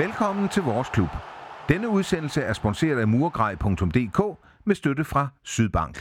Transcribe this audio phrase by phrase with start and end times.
[0.00, 1.08] Velkommen til vores klub.
[1.68, 5.98] Denne udsendelse er sponsoreret af murgrej.dk med støtte fra Sydbank.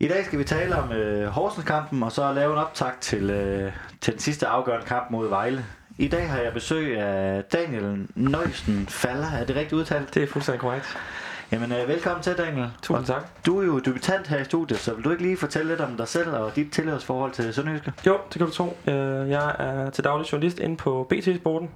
[0.00, 3.72] I dag skal vi tale om øh, Horsens-kampen, og så lave en optakt til, øh,
[4.00, 5.64] til den sidste afgørende kamp mod Vejle.
[5.98, 9.26] I dag har jeg besøg af Daniel Nøjsen Faller.
[9.26, 10.14] Er det rigtigt udtalt?
[10.14, 10.96] Det er fuldstændig korrekt.
[11.52, 12.70] Jamen, øh, velkommen til, Daniel.
[12.82, 13.22] Tusind tak.
[13.46, 15.96] Du er jo debutant her i studiet, så vil du ikke lige fortælle lidt om
[15.96, 17.92] dig selv og dit tilhørsforhold til Sønderjyske?
[18.06, 18.76] Jo, det kan du tro.
[18.86, 21.70] Øh, Jeg er til daglig journalist inde på BT Sporten,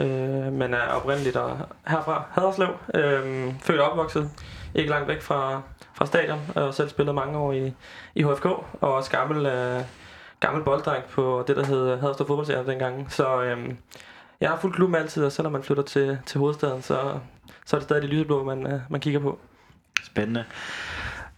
[0.00, 2.68] øh, men er oprindeligt og herfra Haderslev.
[2.94, 4.30] Øh, Født og opvokset,
[4.74, 5.60] ikke langt væk fra,
[5.94, 7.72] fra stadion, og selv spillet mange år i,
[8.14, 9.80] i HFK, og også gammel, øh,
[10.40, 13.12] gammel bolddreng på det, der hed Haderslev Fodboldserie dengang.
[13.12, 13.74] Så øh,
[14.40, 17.18] jeg har fuldt klubben altid, og selvom man flytter til, til hovedstaden, så,
[17.66, 19.38] så er det stadig de lyseblå, man, øh, man kigger på.
[20.04, 20.44] Spændende.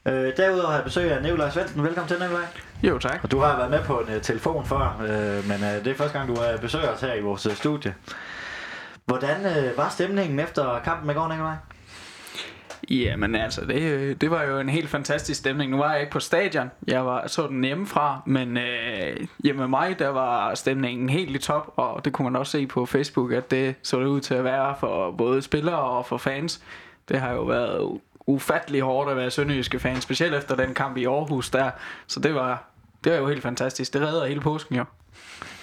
[0.06, 1.82] Øh, derudover har jeg besøg af Nikolaj Svendsen.
[1.82, 2.44] Velkommen til, Nikolaj.
[2.82, 3.20] Jo, tak.
[3.22, 5.94] Og du har været med på en uh, telefon før, øh, men uh, det er
[5.94, 7.94] første gang, du uh, besøger os her i vores uh, studie.
[9.06, 11.56] Hvordan øh, var stemningen efter kampen i går, Nikolaj?
[12.90, 15.70] Jamen altså, det, øh, det var jo en helt fantastisk stemning.
[15.70, 19.68] Nu var jeg ikke på stadion, jeg var så den hjemmefra, men øh, hjemme med
[19.68, 23.32] mig, der var stemningen helt i top, og det kunne man også se på Facebook,
[23.32, 26.62] at det så det ud til at være for både spillere og for fans.
[27.08, 31.04] Det har jo været ufattelig hårdt at være sønderjyske fan, specielt efter den kamp i
[31.04, 31.70] Aarhus der,
[32.06, 32.64] så det var,
[33.04, 33.92] det var jo helt fantastisk.
[33.92, 34.84] Det redder hele påsken jo.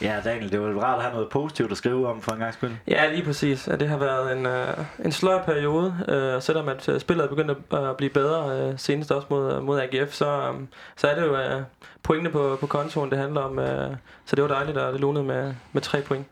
[0.03, 2.53] Ja, Daniel, det var rart at have noget positivt at skrive om for en gang
[2.53, 2.71] skyld.
[2.87, 3.67] Ja, lige præcis.
[3.67, 4.67] Ja, det har været en, øh,
[5.05, 8.59] en sløj periode, øh, og selvom at øh, spillet er begyndt at øh, blive bedre,
[8.59, 10.53] øh, senest også mod, øh, mod AGF, så, øh,
[10.95, 11.61] så er det jo øh,
[12.03, 13.59] pointene på, på kontoen, det handler om.
[13.59, 13.95] Øh,
[14.25, 16.27] så det var dejligt, at det lunede med, med tre point.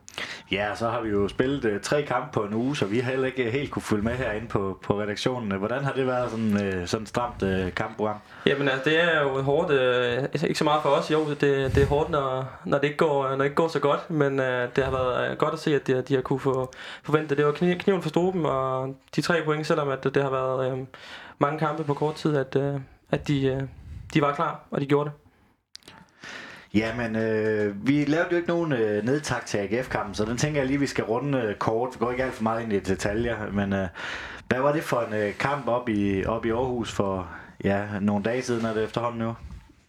[0.52, 3.10] Ja, så har vi jo spillet øh, tre kampe på en uge, så vi har
[3.10, 5.58] heller ikke øh, helt kunne følge med herinde på, på redaktionen.
[5.58, 8.16] Hvordan har det været sådan, øh, sådan stramt øh, kampprogram?
[8.46, 11.40] Jamen altså, det er jo hårdt, øh, altså, ikke så meget for os, jo, det,
[11.74, 14.10] det er hårdt, når, når, det ikke går, øh, når det ikke går så godt,
[14.10, 16.72] men øh, det har været øh, godt at se, at de, de har kunne få
[17.02, 17.36] forvente.
[17.36, 20.72] Det var kniv, kniven for struben, og de tre point, selvom at det har været
[20.72, 20.78] øh,
[21.38, 22.80] mange kampe på kort tid, at, øh,
[23.10, 23.62] at de, øh,
[24.14, 25.21] de var klar, og de gjorde det.
[26.74, 30.66] Jamen, øh, vi lavede jo ikke nogen øh, nedtak til AGF-kampen, så den tænker jeg
[30.66, 31.88] lige, vi skal runde øh, kort.
[31.92, 33.88] Vi går ikke alt for meget ind i detaljer, men øh,
[34.48, 37.28] hvad var det for en øh, kamp op i, op i Aarhus for
[37.64, 39.34] ja, nogle dage siden, er det efterhånden nu?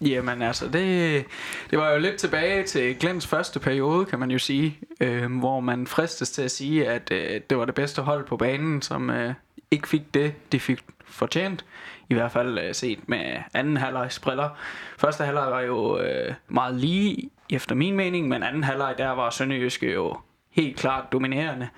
[0.02, 1.26] Jamen altså, det,
[1.72, 5.60] det var jo lidt tilbage til Glens første periode, kan man jo sige, øh, hvor
[5.60, 9.10] man fristes til at sige, at øh, det var det bedste hold på banen, som
[9.10, 9.34] øh,
[9.72, 11.66] ikke fik det, de fik fortjent.
[12.10, 14.50] I hvert fald øh, set med anden halvlejs briller.
[14.98, 19.30] Første halvleg var jo øh, meget lige, efter min mening, men anden halvleg der var
[19.30, 20.18] Sønderjyske jo
[20.52, 21.70] helt klart dominerende.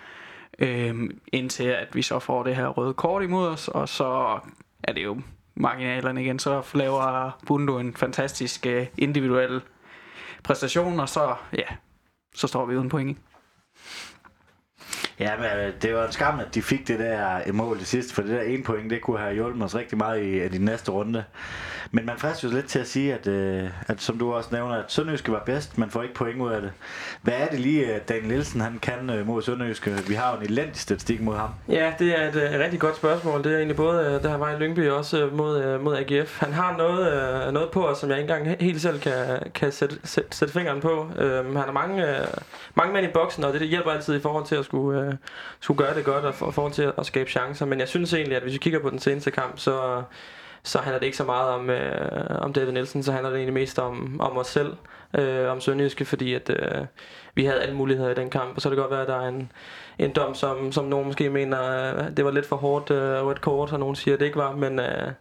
[0.59, 4.40] Øh, indtil at vi så får det her røde kort imod os, og så
[4.84, 5.22] er det jo
[5.56, 9.62] marginalerne igen, så laver Bundo en fantastisk øh, individuel
[10.44, 11.75] præstation, og så, ja,
[12.35, 13.18] så står vi uden point.
[15.20, 17.88] Ja, men øh, det var en skam, at de fik det der øh, mål det
[17.88, 20.48] sidste, for det der ene point, det kunne have hjulpet os rigtig meget i, i
[20.48, 21.24] de næste runde.
[21.92, 24.76] Men man fristes jo lidt til at sige, at, øh, at som du også nævner,
[24.76, 26.72] at Sønderjyske var bedst, man får ikke point ud af det.
[27.22, 29.92] Hvad er det lige, at Daniel Nielsen han kan øh, mod Sønderjyske?
[30.08, 31.50] Vi har jo en elendig statistik mod ham.
[31.70, 33.44] Ja, det er et øh, rigtig godt spørgsmål.
[33.44, 36.40] Det er egentlig både, øh, der været i Lyngby også øh, mod, øh, mod AGF.
[36.40, 37.14] Han har noget,
[37.47, 39.14] øh, noget på os, som jeg ikke engang helt selv kan,
[39.53, 41.09] kan sætte, sætte, sætte fingeren på.
[41.20, 42.28] Øh, han har mange, øh,
[42.76, 45.04] mange mænd i boksen, og det, det hjælper altid i forhold til at skulle, øh,
[45.05, 45.13] Øh,
[45.59, 47.66] skulle gøre det godt, og for, forhold til at skabe chancer.
[47.66, 50.03] Men jeg synes egentlig, at hvis vi kigger på den seneste kamp, så,
[50.63, 53.53] så handler det ikke så meget om, øh, om David Nielsen, så handler det egentlig
[53.53, 54.73] mest om, om os selv,
[55.13, 56.85] øh, om Sønderjyske, fordi at, øh,
[57.35, 59.21] vi havde alle muligheder i den kamp, og så kan det godt være, at der
[59.21, 59.51] er en,
[59.99, 63.41] en dom, som, som nogen måske mener, øh, det var lidt for hårdt øh, rødt
[63.41, 65.11] kort, og nogen siger, at det ikke var, men øh,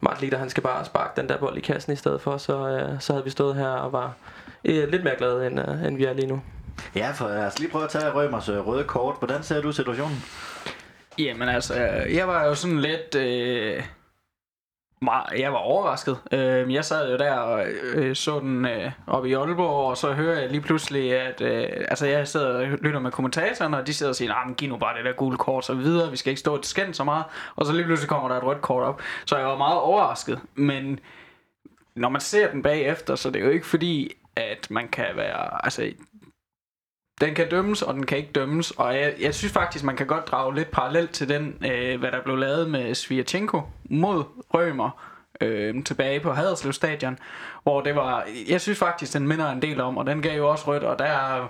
[0.00, 2.68] Martin Litter, han skal bare sparke den der bold i kassen i stedet for, så,
[2.68, 4.14] øh, så havde vi stået her og var
[4.64, 6.40] øh, lidt mere glade, end, øh, end vi er lige nu.
[6.94, 9.16] Ja, for lad os lige prøve at tage Rømers øh, røde kort.
[9.18, 10.24] Hvordan ser du situationen?
[11.18, 13.14] Jamen altså, øh, jeg var jo sådan lidt...
[13.14, 13.82] Øh,
[15.02, 16.18] meget, jeg var overrasket.
[16.32, 20.12] Øh, jeg sad jo der og øh, så den øh, oppe i Aalborg, og så
[20.12, 23.94] hører jeg lige pludselig, at øh, altså, jeg sidder og lytter med kommentatoren, og de
[23.94, 26.16] sidder og siger, nah, men giv nu bare det der gule kort, så videre, vi
[26.16, 27.24] skal ikke stå et skænd så meget.
[27.56, 29.02] Og så lige pludselig kommer der et rødt kort op.
[29.26, 31.00] Så jeg var meget overrasket, men
[31.94, 35.64] når man ser den bagefter, så det er jo ikke fordi, at man kan være,
[35.64, 35.92] altså
[37.20, 38.70] den kan dømmes, og den kan ikke dømmes.
[38.70, 42.12] Og jeg, jeg synes faktisk, man kan godt drage lidt parallelt til den, øh, hvad
[42.12, 44.24] der blev lavet med Svirchenko mod
[44.54, 44.90] Rømer
[45.40, 47.18] øh, tilbage på Haderslev Stadion.
[47.62, 50.48] Hvor det var, jeg synes faktisk, den minder en del om, og den gav jo
[50.48, 51.48] også rødt, og der er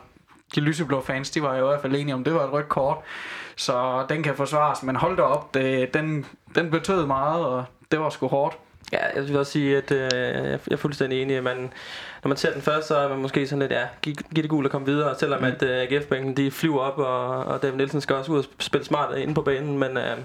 [0.54, 2.68] de lyseblå fans, de var jo i hvert fald enige om, det var et rødt
[2.68, 2.98] kort.
[3.56, 8.00] Så den kan forsvares, men hold da op, det, den, den betød meget, og det
[8.00, 8.58] var sgu hårdt.
[8.92, 11.36] Ja, jeg vil også sige, at øh, jeg er fuldstændig enig.
[11.36, 11.72] at Man,
[12.28, 14.50] når man ser den først, så er man måske sådan lidt, ja, giv, giv det
[14.50, 15.18] gul og komme videre.
[15.18, 15.46] Selvom mm.
[15.46, 18.84] at øh, AGF-bænken, de flyver op, og, og David Nielsen skal også ud og spille
[18.84, 19.78] smart inde på banen.
[19.78, 20.16] Men, øh,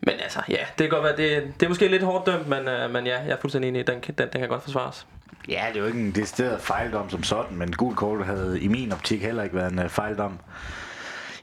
[0.00, 2.68] men altså, ja, det kan godt være, det, det er måske lidt hårdt dømt, men,
[2.68, 3.86] øh, men ja, jeg er fuldstændig enig.
[3.86, 5.06] Den, den, den kan godt forsvares.
[5.48, 8.68] Ja, det er jo ikke en decideret fejldom som sådan, men gul kort havde i
[8.68, 10.38] min optik heller ikke været en uh, fejldom.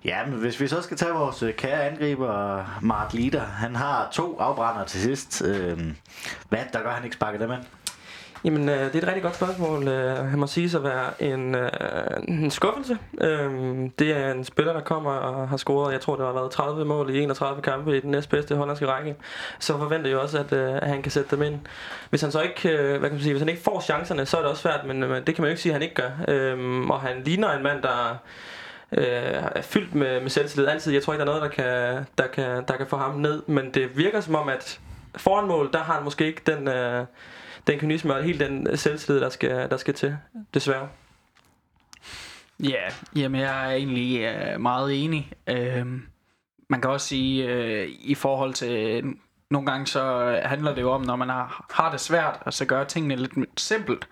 [0.06, 4.10] Ja, men hvis vi så skal tage vores uh, kære angriber, Mark Lider, han har
[4.12, 5.42] to afbrænder til sidst.
[5.42, 5.80] Uh,
[6.50, 7.62] hvad der gør, han ikke sparker dem ind?
[8.45, 9.88] Jamen, øh, det er et rigtig godt spørgsmål.
[9.88, 11.69] Øh, han må sige at være en, øh,
[12.27, 12.97] en skuffelse.
[13.21, 13.51] Øh,
[14.00, 16.86] det er en spiller, der kommer og har scoret, jeg tror, det har været 30
[16.86, 19.15] mål i 31 kampe i den næstbedste hollandske række.
[19.59, 21.59] Så forventer jeg også, at, øh, at han kan sætte dem ind.
[22.09, 24.38] Hvis han så ikke, øh, hvad kan man sige, hvis han ikke får chancerne, så
[24.38, 25.95] er det også svært, men øh, det kan man jo ikke sige, at han ikke
[25.95, 26.12] gør.
[26.27, 28.18] Øh, og han ligner en mand, der
[28.92, 30.94] øh, er fyldt med, med selvtillid altid.
[30.94, 33.44] Jeg tror ikke, der er noget, der kan, der, kan, der kan få ham ned,
[33.47, 34.80] men det virker som om, at
[35.18, 36.68] foran mål, der har han måske ikke den...
[36.68, 37.06] Øh,
[37.67, 40.17] den kynisme og helt den øh, selvtillid, der skal, der skal til,
[40.53, 40.88] desværre.
[42.59, 42.81] Ja,
[43.15, 45.31] jamen jeg er egentlig uh, meget enig.
[45.51, 45.88] Uh,
[46.69, 49.03] man kan også sige, uh, i forhold til,
[49.50, 52.65] nogle gange så handler det jo om, når man har, har det svært, at så
[52.65, 54.07] gøre tingene lidt simpelt.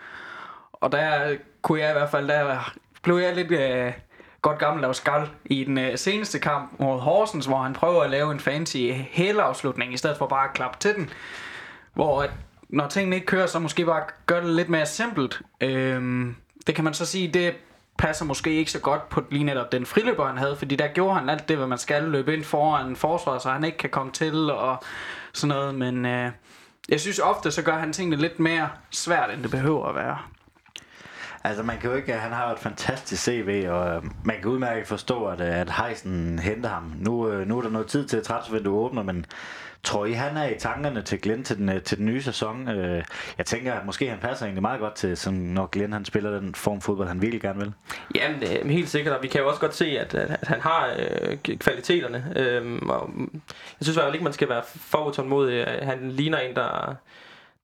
[0.73, 2.73] Og der kunne jeg i hvert fald, der
[3.03, 3.93] blev jeg lidt uh,
[4.41, 8.09] godt gammel af skal i den uh, seneste kamp mod Horsens, hvor han prøver at
[8.09, 11.09] lave en fancy hælafslutning, i stedet for bare at klappe til den.
[11.93, 12.31] Hvor at
[12.73, 15.41] når tingene ikke kører, så måske bare gør det lidt mere simpelt.
[15.61, 16.35] Øhm,
[16.67, 17.53] det kan man så sige, det
[17.97, 21.19] passer måske ikke så godt på lige netop den friløber, han havde, fordi der gjorde
[21.19, 24.11] han alt det, hvad man skal løbe ind foran forsvar, så han ikke kan komme
[24.11, 24.83] til og
[25.33, 26.31] sådan noget, men øh,
[26.89, 30.17] jeg synes ofte, så gør han tingene lidt mere svært, end det behøver at være.
[31.43, 34.87] Altså man kan jo ikke, han har et fantastisk CV, og øh, man kan udmærket
[34.87, 36.93] forstå, at, øh, at Heisen henter ham.
[36.97, 39.25] Nu, øh, nu er der noget tid til, at transfervinduet åbner, men
[39.83, 42.69] Tror I, han er i tankerne til Glenn til den, øh, til den nye sæson?
[42.69, 43.03] Øh,
[43.37, 46.39] jeg tænker, at måske han passer egentlig meget godt til, sådan, når Glenn han spiller
[46.39, 47.73] den form fodbold, han virkelig gerne vil.
[48.15, 51.37] Jamen, helt sikkert, og vi kan jo også godt se, at, at han har øh,
[51.37, 52.33] kvaliteterne.
[52.35, 53.41] Øh, og mm,
[53.79, 55.67] jeg synes i hvert fald ikke, man skal være for utålmodig.
[55.67, 56.95] Øh, han ligner en, der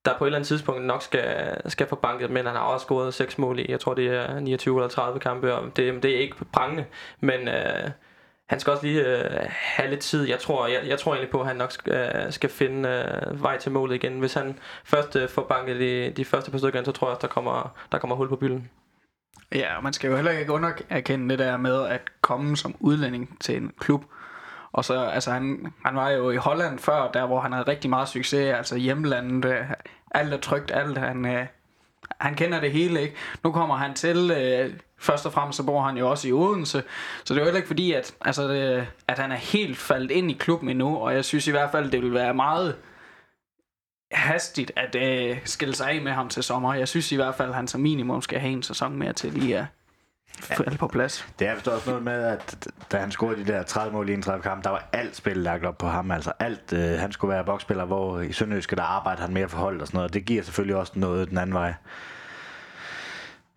[0.06, 2.84] der på et eller andet tidspunkt nok skal, skal få banket, men han har også
[2.84, 6.16] scoret seks mål i, jeg tror det er 29 eller 30 kampe, og det, det
[6.16, 6.86] er ikke prangende,
[7.20, 7.90] men øh,
[8.50, 10.28] han skal også lige øh, have lidt tid.
[10.28, 13.44] Jeg tror, jeg, jeg tror egentlig på, at han nok skal, øh, skal finde øh,
[13.44, 14.20] vej til målet igen.
[14.20, 17.22] Hvis han først øh, får banket de, de første par stykker, så tror jeg, at
[17.22, 18.70] der kommer, der kommer hul på bylden.
[19.56, 23.38] Ja, og man skal jo heller ikke underkende det der med at komme som udlænding
[23.40, 24.06] til en klub.
[24.72, 27.90] Og så, altså han, han var jo i Holland før, der hvor han havde rigtig
[27.90, 29.66] meget succes, altså hjemlandet, øh,
[30.12, 31.46] alt er trygt, alt han, øh,
[32.20, 33.16] han kender det hele, ikke?
[33.44, 36.84] Nu kommer han til, øh, først og fremmest så bor han jo også i Odense,
[37.24, 40.12] så det er jo heller ikke fordi, at, altså det, at han er helt faldet
[40.12, 42.76] ind i klubben endnu, og jeg synes i hvert fald, det vil være meget
[44.12, 46.74] hastigt at øh, skille sig af med ham til sommer.
[46.74, 49.34] Jeg synes i hvert fald, at han som minimum skal have en sæson mere til
[49.34, 49.66] lige at
[50.42, 51.28] falde på plads.
[51.40, 54.14] Det er forstået også noget med, at da han scorede de der 30 mål i
[54.14, 56.12] 31 kamp, der var alt spil lagt op på ham.
[56.12, 59.58] Altså alt, øh, han skulle være boksspiller, hvor i Sønderjyske, der arbejder han mere for
[59.58, 60.14] hold og sådan noget.
[60.14, 61.74] Det giver selvfølgelig også noget den anden vej.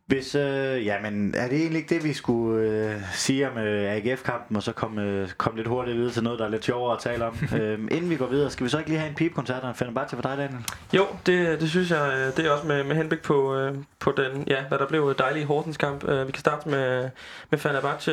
[0.07, 4.57] Hvis, øh, jamen, er det egentlig ikke det, vi skulle øh, sige om øh, AGF-kampen,
[4.57, 6.99] og så komme øh, kom lidt hurtigt videre til noget, der er lidt sjovere at
[7.03, 7.37] tale om?
[7.61, 9.75] øh, inden vi går videre, skal vi så ikke lige have en pipkoncert og en
[10.09, 10.59] til for dig, Daniel?
[10.93, 14.13] Jo, det, det synes jeg, øh, det er også med, med henblik på, øh, på
[14.17, 16.09] den, ja, hvad der blev dejlige Hortens-kamp.
[16.09, 17.11] Øh, vi kan starte med,
[17.51, 18.13] med Fenerbahce.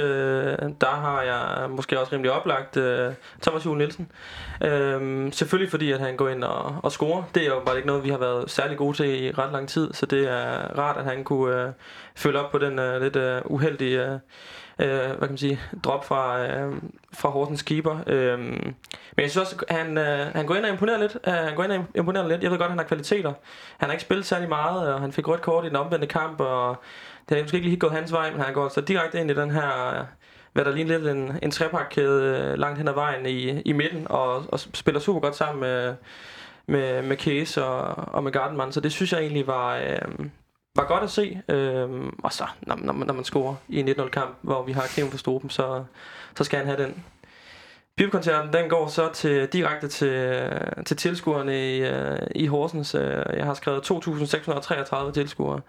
[0.81, 4.11] Der har jeg måske også rimelig oplagt øh, Thomas Juhl Nielsen.
[4.63, 7.23] Øh, selvfølgelig fordi, at han går ind og, og scorer.
[7.35, 9.69] Det er jo bare ikke noget, vi har været særlig gode til i ret lang
[9.69, 11.63] tid, så det er rart, at han kunne...
[11.63, 11.71] Øh,
[12.15, 14.17] følge op på den uh, lidt uh, uheldige uh, uh,
[14.77, 16.73] hvad kan man sige, drop fra, uh,
[17.13, 17.91] fra Horsens keeper.
[17.91, 18.75] Uh, men
[19.17, 21.17] jeg synes også, han, uh, han går ind og imponerer lidt.
[21.27, 22.43] Uh, han går ind og imponerer lidt.
[22.43, 23.33] Jeg ved godt, han har kvaliteter.
[23.77, 26.39] Han har ikke spillet særlig meget, og han fik rødt kort i den omvendte kamp,
[26.39, 26.75] og
[27.29, 29.33] det har måske ikke lige gået hans vej, men han går så direkte ind i
[29.33, 30.05] den her
[30.53, 34.45] hvad der ligner lidt en, en trepakkæde langt hen ad vejen i, i midten, og,
[34.47, 35.95] og spiller super godt sammen med,
[36.67, 40.25] med, med Case og, og med Gardenman, så det synes jeg egentlig var, øh,
[40.79, 41.41] var godt at se.
[41.49, 44.83] Øhm, og så, når, når, når man scorer i en 1-0 kamp, hvor vi har
[44.87, 45.83] kniven for struben, så,
[46.37, 47.03] så skal han have den.
[47.97, 50.43] Pibekoncerten, den går så til, direkte til,
[50.85, 52.95] til tilskuerne i, øh, i Horsens.
[52.95, 55.61] Øh, jeg har skrevet 2.633 tilskuere.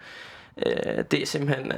[0.56, 1.72] Uh, det er simpelthen...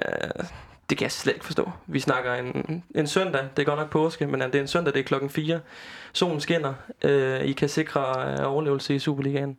[0.90, 1.70] Det kan jeg slet ikke forstå.
[1.86, 4.94] Vi snakker en, en søndag, det er godt nok påske, men det er en søndag,
[4.94, 5.60] det er klokken 4.
[6.12, 6.74] Solen skinner.
[7.04, 8.02] Uh, I kan sikre
[8.46, 9.56] overlevelse i Superligaen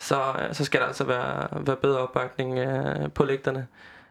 [0.00, 3.66] så, øh, så skal der altså være, være bedre opbakning øh, på lægterne.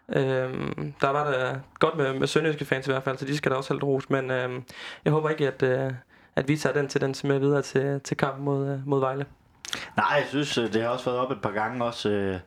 [0.09, 3.51] Øhm, der var det godt med, med sønderjyske fans i hvert fald, så de skal
[3.51, 4.63] da også have lidt ros, men øhm,
[5.05, 5.91] jeg håber ikke, at, øh,
[6.35, 9.25] at vi tager den til den med videre til, til kampen mod, øh, mod Vejle.
[9.97, 11.85] Nej, jeg synes, øh, det har også været op et par gange.
[11.85, 12.39] Også, øh,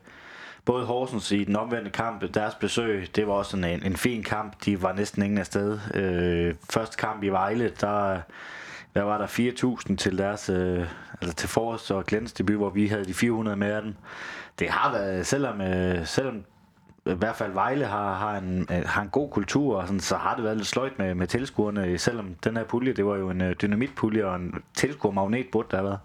[0.65, 4.53] både Horsens i den omvendte kamp, deres besøg, det var også en, en fin kamp.
[4.65, 5.79] De var næsten ingen afsted.
[5.93, 8.19] Øh, første kamp i Vejle, der,
[8.95, 10.87] der var der 4.000 til deres øh,
[11.21, 13.95] altså til forårs- og Glens debut, hvor vi havde de 400 med af dem.
[14.59, 16.43] Det har været, selvom, øh, selvom
[17.05, 20.15] i hvert fald Vejle har, har, en, øh, har en god kultur, og sådan, så
[20.15, 23.29] har det været lidt sløjt med, med tilskuerne, selvom den her pulje, det var jo
[23.29, 25.99] en øh, dynamitpulje og en tilskuermagnet burde der have været.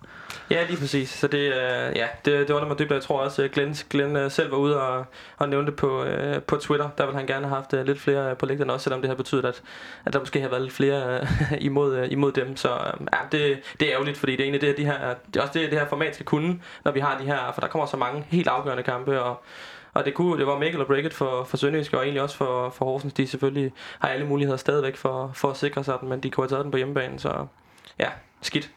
[0.51, 1.09] Ja, lige præcis.
[1.09, 2.91] Så det, øh, ja, det, det undrer mig dybt.
[2.91, 5.05] Jeg tror også, at Glenn, Glenn selv var ude og,
[5.39, 6.89] og nævnte det på, øh, på Twitter.
[6.99, 9.17] Der ville han gerne have haft øh, lidt flere på lægterne også, selvom det har
[9.17, 9.63] betydet, at,
[10.05, 11.27] at der måske har været lidt flere øh,
[11.69, 12.57] imod, øh, imod dem.
[12.57, 15.37] Så øh, ja, det, det er ærgerligt, fordi det er egentlig det, de her, det
[15.37, 17.69] er også det, det her format skal kunne, når vi har de her, for der
[17.69, 19.43] kommer så mange helt afgørende kampe, og
[19.97, 22.71] og det, kunne, det var Mikkel og Break for, for Sønderjysk, og egentlig også for,
[22.71, 23.13] for Horsens.
[23.13, 26.45] De selvfølgelig har alle muligheder stadigvæk for, for at sikre sig den, men de kunne
[26.45, 27.47] have taget den på hjemmebane, så
[27.99, 28.09] ja,
[28.43, 28.71] skidt.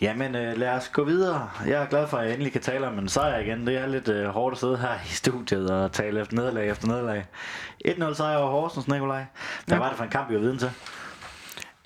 [0.00, 1.50] Jamen, øh, lad os gå videre.
[1.66, 3.66] Jeg er glad for, at jeg endelig kan tale om en sejr igen.
[3.66, 6.88] Det er lidt øh, hårdt at sidde her i studiet og tale efter nederlag efter
[6.88, 7.24] nederlag.
[7.88, 9.24] 1-0 sejr over Horsens, Nikolaj.
[9.66, 9.82] Hvad ja.
[9.82, 10.70] var det for en kamp, vi var viden til?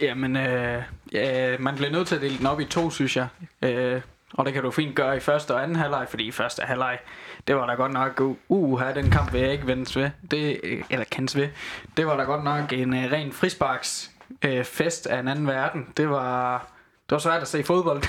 [0.01, 3.29] Jamen, øh, ja, man bliver nødt til at dele den op i to, synes jeg.
[3.63, 4.01] Øh,
[4.35, 6.99] og det kan du fint gøre i første og anden halvleg, fordi i første halvleg,
[7.49, 10.61] det var da godt nok, uh, uha, den kamp vil jeg ikke vendes ved, det,
[10.63, 11.49] øh, eller kendes ved.
[11.97, 14.11] Det var da godt nok en uh, ren frisparks
[14.47, 15.89] uh, fest af en anden verden.
[15.97, 16.59] Det var,
[17.11, 18.03] det var svært at se fodbold.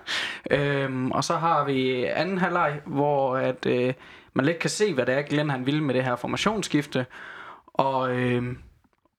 [0.50, 3.92] øhm, og så har vi anden halvleg, hvor at, uh,
[4.34, 7.06] man lidt kan se, hvad det er, Glenn han ville med det her formationsskifte.
[7.66, 8.44] Og, uh,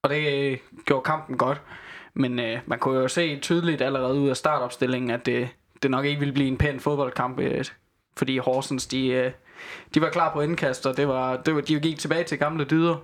[0.03, 1.61] og det gjorde kampen godt.
[2.13, 5.49] Men øh, man kunne jo se tydeligt allerede ud af startopstillingen, at det,
[5.83, 7.65] det nok ikke ville blive en pæn fodboldkamp, øh,
[8.17, 9.31] fordi Horsens, de, øh,
[9.93, 12.65] de var klar på indkast, og det var, det var, de gik tilbage til gamle
[12.65, 12.95] dyder.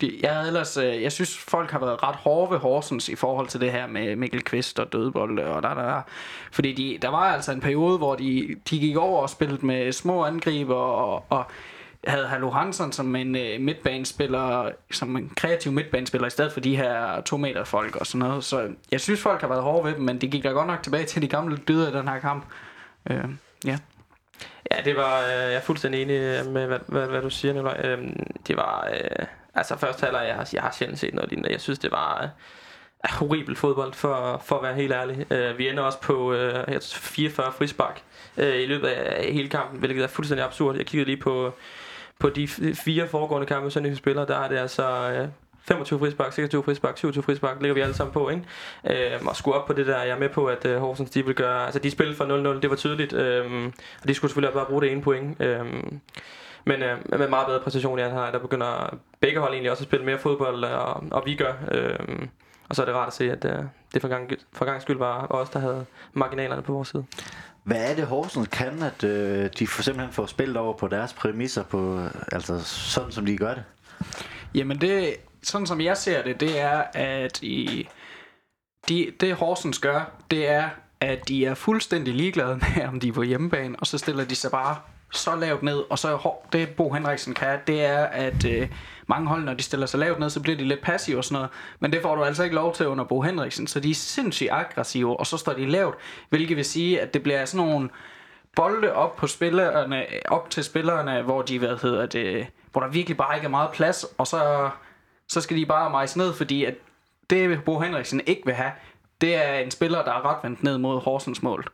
[0.00, 3.48] De, jeg, ellers, øh, jeg synes, folk har været ret hårde ved Horsens i forhold
[3.48, 6.02] til det her med Mikkel Kvist og dødbold og der, der, der.
[6.52, 9.92] Fordi de, der var altså en periode, hvor de, de gik over og spillede med
[9.92, 11.44] små angriber og, og
[12.04, 16.76] havde Hallo Hansen som en øh, midtbanespiller, som en kreativ midtbanespiller, i stedet for de
[16.76, 18.44] her to meter folk og sådan noget.
[18.44, 20.82] Så jeg synes, folk har været hårde ved dem, men det gik da godt nok
[20.82, 22.44] tilbage til de gamle dyder i den her kamp.
[23.10, 23.24] Øh,
[23.64, 23.78] ja.
[24.70, 27.54] Ja, det var, øh, jeg er fuldstændig enig øh, med, hvad, hvad, hvad du siger,
[27.54, 27.80] Nicolaj.
[27.84, 28.08] Øh,
[28.46, 31.52] det var, øh, altså først halvleg, jeg har, jeg har sjældent set noget lignende.
[31.52, 32.28] Jeg synes, det var øh,
[33.10, 35.32] horribel fodbold, for, for at være helt ærlig.
[35.32, 38.02] Øh, vi ender også på øh, 44 frispark
[38.36, 40.76] øh, i løbet af hele kampen, hvilket er fuldstændig absurd.
[40.76, 41.54] Jeg kiggede lige på
[42.18, 45.28] på de fire foregående kampe, som spiller, der er det altså øh,
[45.68, 49.12] 25 frispark, 26 frispark, 27 frispark, ligger vi alle sammen på, ikke?
[49.14, 51.26] Øh, og skulle op på det der, jeg er med på, at øh, Horsens, de
[51.26, 53.64] vil gøre, altså de spillede for 0-0, det var tydeligt, øh,
[54.02, 55.64] og de skulle selvfølgelig bare bruge det ene point, øh,
[56.64, 59.88] men øh, med meget bedre præcision, jeg har, der begynder begge hold egentlig også at
[59.88, 61.98] spille mere fodbold, og, og vi gør, øh,
[62.68, 63.58] og så er det rart at se, at øh,
[63.94, 67.04] det for gang, for gang skyld var os, der havde marginalerne på vores side.
[67.64, 71.12] Hvad er det Horsens kan, at øh, de for simpelthen får spillet over på deres
[71.12, 72.00] præmisser, på,
[72.32, 73.64] altså sådan som de gør det?
[74.54, 77.88] Jamen det, sådan som jeg ser det, det er, at i,
[78.88, 80.68] de, det Horsens gør, det er,
[81.00, 84.34] at de er fuldstændig ligeglade med, om de er på hjemmebane, og så stiller de
[84.34, 84.76] sig bare
[85.12, 88.68] så lavt ned, og så det Bo Henriksen kan, det er, at øh,
[89.06, 91.34] mange hold, når de stiller sig lavt ned, så bliver de lidt passive og sådan
[91.34, 93.94] noget, men det får du altså ikke lov til under Bo Henriksen, så de er
[93.94, 95.94] sindssygt aggressive, og så står de lavt,
[96.28, 97.88] hvilket vil sige, at det bliver sådan nogle
[98.56, 103.16] bolde op på spillerne, op til spillerne, hvor de, hvad hedder det, hvor der virkelig
[103.16, 104.70] bare ikke er meget plads, og så,
[105.28, 106.74] så skal de bare majse ned, fordi at
[107.30, 108.72] det Bo Henriksen ikke vil have,
[109.20, 111.68] det er en spiller, der er retvendt ned mod Horsens mål.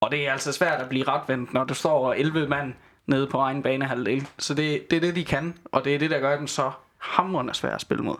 [0.00, 2.74] Og det er altså svært at blive retvendt, når du står 11 mand
[3.06, 4.28] nede på egen banehalvdel.
[4.38, 6.70] Så det, det er det, de kan, og det er det, der gør dem så
[6.98, 8.16] hamrende svært at spille mod.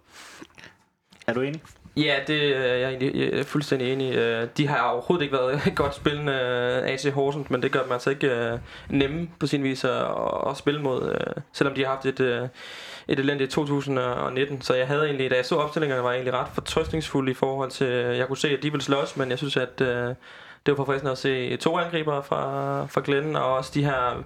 [1.26, 1.62] Er du enig?
[1.96, 5.36] Ja, det øh, er jeg egentlig jeg er fuldstændig enig øh, De har overhovedet ikke
[5.36, 9.46] været godt spillende øh, AC Horsens, men det gør dem altså ikke øh, nemme på
[9.46, 10.06] sin vis at,
[10.50, 12.48] at spille mod, øh, selvom de har haft et, øh,
[13.08, 14.62] et elendigt 2019.
[14.62, 17.70] Så jeg havde egentlig, da jeg så opstillingerne, var jeg egentlig ret fortrøstningsfuld i forhold
[17.70, 19.82] til, jeg kunne se, at de ville slås, men jeg synes, at
[20.66, 24.24] det var forfriskende at se to angriber fra, fra Glenn, og også de her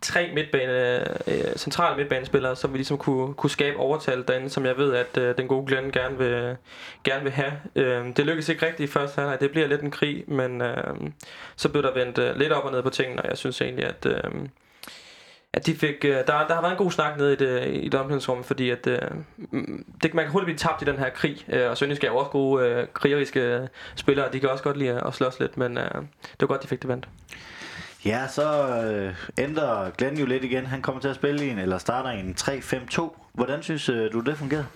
[0.00, 4.76] tre midtbane, øh, centrale midtbanespillere, som vi ligesom kunne, kunne skabe overtal derinde, som jeg
[4.76, 6.56] ved, at øh, den gode Glenn gerne vil,
[7.04, 7.52] gerne vil have.
[7.76, 9.40] Øh, det lykkedes ikke rigtigt i første halvleg.
[9.40, 10.94] Det bliver lidt en krig, men øh,
[11.56, 13.86] så blev der vendt øh, lidt op og ned på tingene, og jeg synes egentlig,
[13.86, 14.06] at...
[14.06, 14.30] Øh,
[15.54, 17.88] at de fik, øh, der, der har været en god snak nede i det, i
[17.88, 18.98] det omklædningsrum, fordi at, øh,
[20.02, 22.16] det, man kan hurtigt blive tabt i den her krig, øh, og Sønderjysk er jo
[22.16, 25.94] også gode øh, krigeriske spillere, de kan også godt lide at slås lidt, men øh,
[26.22, 27.08] det var godt, de fik det vendt.
[28.04, 30.66] Ja, så øh, ændrer Glenn jo lidt igen.
[30.66, 33.30] Han kommer til at spille i en, eller starter i en 3-5-2.
[33.32, 34.66] Hvordan synes øh, du, det fungerede?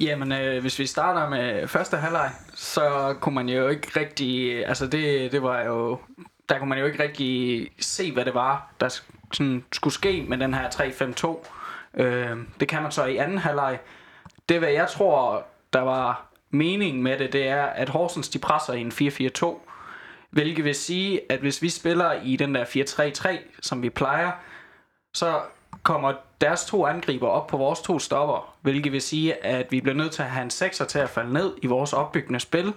[0.00, 4.66] Jamen, øh, hvis vi starter med første halvleg, så kunne man jo ikke rigtig...
[4.66, 5.98] Altså, det, det var jo
[6.48, 9.00] der kunne man jo ikke rigtig se, hvad det var, der
[9.34, 12.02] sådan, skulle ske med den her 3-5-2.
[12.02, 13.78] Øh, det kan man så i anden halvleg.
[14.48, 18.72] Det, hvad jeg tror, der var mening med det, det er, at Horsens de presser
[18.72, 19.68] i en 4-4-2.
[20.30, 24.30] Hvilket vil sige, at hvis vi spiller i den der 4-3-3, som vi plejer,
[25.14, 25.40] så
[25.82, 29.96] kommer deres to angriber op på vores to stopper, hvilket vil sige, at vi bliver
[29.96, 32.74] nødt til at have en sekser til at falde ned i vores opbyggende spil,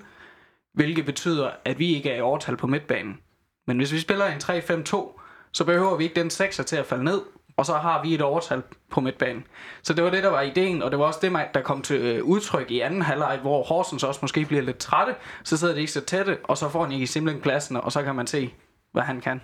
[0.73, 3.19] hvilket betyder, at vi ikke er i overtal på midtbanen.
[3.67, 5.21] Men hvis vi spiller en 3-5-2,
[5.55, 7.21] så behøver vi ikke den sekser til at falde ned,
[7.57, 9.47] og så har vi et overtal på midtbanen.
[9.83, 12.01] Så det var det, der var ideen, og det var også det, der kom til
[12.01, 15.79] øh, udtryk i anden halvleg, hvor Horsens også måske bliver lidt trætte, så sidder de
[15.79, 18.53] ikke så tætte, og så får i simpelthen pladsen, og så kan man se,
[18.91, 19.41] hvad han kan.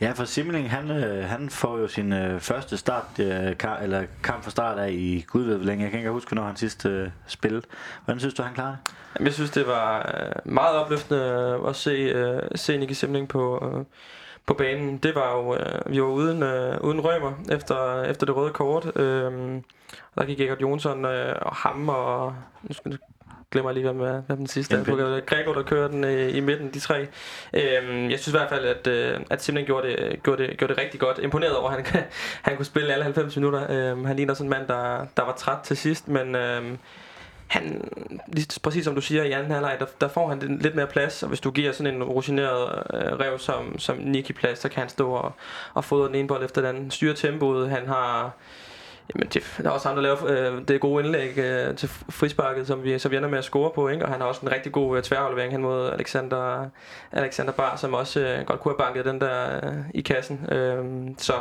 [0.00, 4.04] Ja, for Simling, han, øh, han får jo sin øh, første start, øh, ka- eller
[4.22, 5.82] kamp fra start af i Gud ved længe.
[5.82, 7.62] Jeg kan ikke huske, når han sidst øh, spillede.
[8.04, 8.94] Hvordan synes du, han klarede det?
[9.14, 13.72] Jamen, jeg synes, det var øh, meget opløftende at se, øh, se Nicky Simling på,
[13.72, 13.84] øh,
[14.48, 14.98] på banen.
[14.98, 18.96] Det var jo, øh, vi var uden, øh, uden rømer efter, efter det røde kort.
[18.96, 19.32] Øh,
[20.14, 22.34] der gik Egert Jonsson øh, og ham og...
[22.62, 22.98] Nu skal,
[23.50, 25.20] glemmer lige, hvem, hvem den sidste er.
[25.26, 27.06] Gregor, der kører den i, i midten, de tre.
[27.54, 30.74] Øhm, jeg synes i hvert fald, at, øh, at Simlen gjorde det, gjorde, det, gjorde
[30.74, 31.18] det rigtig godt.
[31.18, 32.04] Imponeret over, at han,
[32.42, 33.66] han kunne spille alle 90 minutter.
[33.70, 36.34] Øhm, han ligner sådan en mand, der, der var træt til sidst, men...
[36.34, 36.78] Øhm,
[37.48, 37.88] han,
[38.62, 41.28] præcis som du siger i anden halvleg, der, der får han lidt mere plads, og
[41.28, 44.88] hvis du giver sådan en rutineret øh, rev som, som Nicky plads, så kan han
[44.88, 45.32] stå og,
[45.74, 48.32] og fodre den ene bold efter den, styre tempoet, han har
[49.14, 52.66] Jamen, det, der er også ham, der laver øh, det gode indlæg øh, til frisparket,
[52.66, 54.04] som vi, så vi ender med at score på, ikke?
[54.04, 56.68] og han har også en rigtig god øh, tværaflevering hen mod Alexander,
[57.12, 60.46] Alexander Bar, som også øh, godt kunne have banket den der øh, i kassen.
[60.52, 60.84] Øh,
[61.18, 61.32] så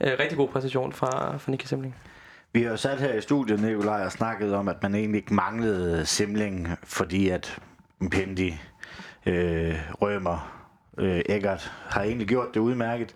[0.00, 1.96] øh, rigtig god præcision fra, fra Nicky Simling.
[2.52, 5.34] Vi har jo sat her i studiet, Nikolaj, og snakket om, at man egentlig ikke
[5.34, 7.58] manglede Simling, fordi at
[8.10, 8.60] Pendi,
[9.26, 10.62] øh, Rømer,
[10.98, 13.14] øh, Eggert har egentlig gjort det udmærket.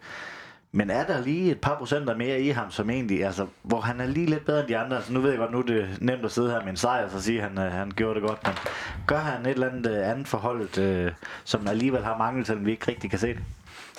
[0.73, 4.01] Men er der lige et par procenter mere i ham, som egentlig, altså, hvor han
[4.01, 4.97] er lige lidt bedre end de andre?
[4.97, 7.05] Altså, nu ved jeg godt, nu er det nemt at sidde her med en sejr,
[7.15, 8.55] og sige, at han, øh, han gjorde det godt, men
[9.07, 11.13] gør han et eller andet øh, andet forhold, øh,
[11.45, 13.43] som alligevel har manglet, selvom vi ikke rigtig kan se det?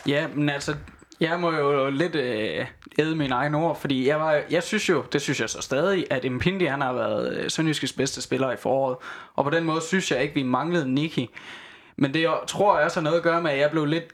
[0.07, 0.75] Ja, men altså,
[1.19, 2.65] jeg må jo lidt øh,
[2.99, 6.05] æde mine egne ord, fordi jeg, var, jeg synes jo, det synes jeg så stadig,
[6.09, 8.97] at Impindi han har været øh, Sønderjyskets bedste spiller i foråret.
[9.35, 11.29] Og på den måde synes jeg ikke, vi manglede Nicky.
[11.97, 14.13] Men det jeg tror jeg også har noget at gøre med, at jeg blev lidt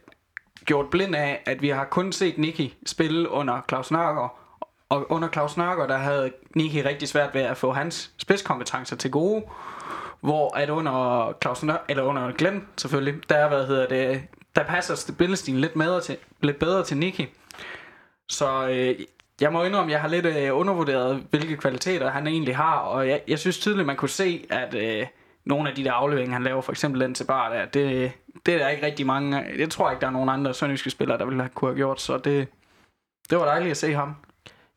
[0.65, 4.37] gjort blind af, at vi har kun set Nicky spille under Claus Nørgaard.
[4.89, 9.11] Og under Claus Nørgaard, der havde Nicky rigtig svært ved at få hans spidskompetencer til
[9.11, 9.43] gode.
[10.21, 14.21] Hvor at under Claus Nør, eller under Glenn selvfølgelig, der, hvad hedder det,
[14.55, 17.27] der passer spillestilen lidt, bedre til, lidt bedre til Nicky.
[18.31, 18.95] Så øh,
[19.41, 22.77] jeg må indrømme, at jeg har lidt øh, undervurderet, hvilke kvaliteter han egentlig har.
[22.77, 25.07] Og jeg, jeg synes tydeligt, man kunne se, at øh,
[25.45, 28.11] nogle af de der afleveringer, han laver, for eksempel den til bar der, det,
[28.45, 31.17] det er der ikke rigtig mange Jeg tror ikke, der er nogen andre sønderjyske spillere,
[31.17, 32.47] der ville have kunne have gjort, så det,
[33.29, 34.15] det var dejligt at se ham.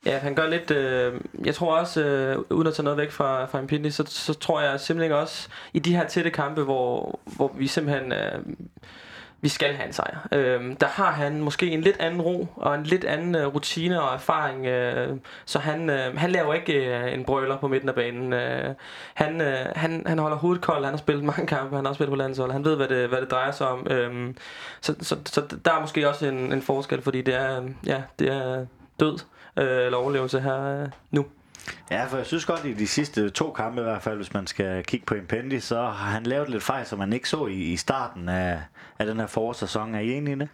[0.07, 0.71] Ja, han gør lidt...
[0.71, 4.35] Øh, jeg tror også, øh, uden at tage noget væk fra, fra Impindi, så, så
[4.35, 8.13] tror jeg simpelthen også, i de her tætte kampe, hvor, hvor vi simpelthen...
[8.13, 8.39] Øh,
[9.45, 10.29] vi skal have en sejr.
[10.33, 14.03] Øh, der har han måske en lidt anden ro og en lidt anden øh, rutine
[14.03, 17.95] og erfaring, øh, så han, øh, han laver ikke øh, en brøler på midten af
[17.95, 18.33] banen.
[18.33, 18.75] Øh,
[19.15, 21.99] han, øh, han, han holder hovedet koldt, han har spillet mange kampe, han har også
[21.99, 23.87] spillet på landshold, han ved, hvad det, hvad det drejer sig om.
[23.91, 24.35] Øh,
[24.81, 28.29] så, så, så der er måske også en, en forskel, fordi det er, ja, det
[28.29, 28.67] er
[29.01, 29.19] død
[29.57, 31.27] øh, eller overlevelse her øh, nu.
[31.91, 34.47] Ja, for jeg synes godt, i de sidste to kampe i hvert fald, hvis man
[34.47, 37.55] skal kigge på Impendi, så har han lavet lidt fejl, som man ikke så i,
[37.55, 38.61] i starten af,
[38.99, 39.95] af den her forårssæson.
[39.95, 40.49] Er I enige i det?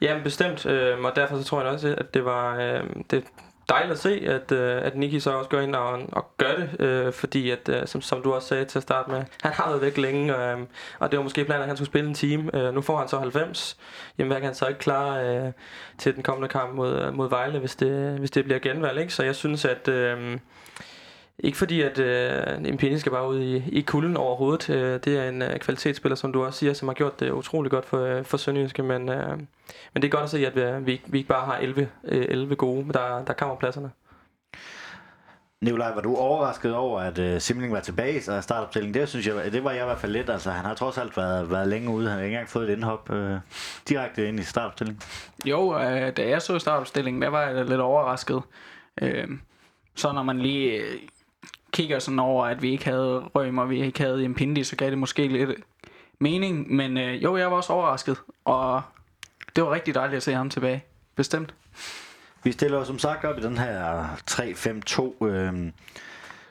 [0.00, 3.24] Jamen bestemt, øh, og derfor så tror jeg også, at det var øh, det
[3.70, 6.80] dejligt at se, at, øh, at Nicky så også går ind og, og gør det,
[6.80, 9.68] øh, fordi at, øh, som, som du også sagde til at starte med, han har
[9.68, 10.58] været væk længe, øh,
[10.98, 12.56] og det var måske planen, at han skulle spille en time.
[12.56, 13.76] Øh, nu får han så 90.
[14.18, 15.52] Jamen, hvad kan han så ikke klare øh,
[15.98, 19.14] til den kommende kamp mod, mod Vejle, hvis det, hvis det bliver genvalg, ikke?
[19.14, 19.88] Så jeg synes, at...
[19.88, 20.38] Øh,
[21.42, 24.70] ikke fordi, at øh, Impini skal bare ud i, i kulden overhovedet.
[24.70, 27.70] Øh, det er en øh, kvalitetsspiller, som du også siger, som har gjort det utrolig
[27.70, 28.82] godt for, øh, for Sønderjyske.
[28.82, 29.38] Men, øh,
[29.94, 32.26] men det er godt at se, at vi, vi, vi ikke bare har 11, øh,
[32.28, 33.90] 11 gode, men der, der kommer pladserne.
[35.60, 39.00] Nikolaj, var du overrasket over, at uh, Simling var tilbage i startopstillingen?
[39.00, 40.30] Det synes jeg, det var jeg i hvert fald lidt.
[40.30, 42.08] Altså, han har trods alt været, været længe ude.
[42.08, 43.36] Han har ikke engang fået et indhop uh,
[43.88, 45.02] direkte ind i startopstillingen.
[45.44, 48.42] Jo, uh, da jeg så startopstillingen, der var jeg lidt overrasket.
[49.02, 49.08] Uh,
[49.94, 50.82] så når man lige
[51.72, 54.90] kigger sådan over, at vi ikke havde Røm, og vi ikke havde Impindi, så gav
[54.90, 55.50] det måske lidt
[56.18, 56.72] mening.
[56.74, 58.82] Men øh, jo, jeg var også overrasket, og
[59.56, 60.84] det var rigtig dejligt at se ham tilbage.
[61.16, 61.54] Bestemt.
[62.44, 65.24] Vi stiller os som sagt op i den her 3-5-2.
[65.26, 65.72] Øh,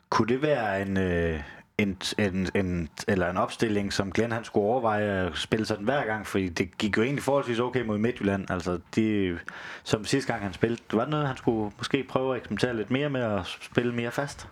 [0.10, 1.40] kunne det være en, øh,
[1.78, 6.06] en, en, en, eller en opstilling, som Glenn han skulle overveje at spille sådan hver
[6.06, 8.52] gang, fordi det gik jo egentlig forholdsvis okay mod Midtjylland.
[8.52, 9.40] Altså, de,
[9.84, 12.92] som sidste gang han spillede, var det noget, han skulle måske prøve at eksperimentere lidt
[12.92, 14.48] mere med at spille mere fast?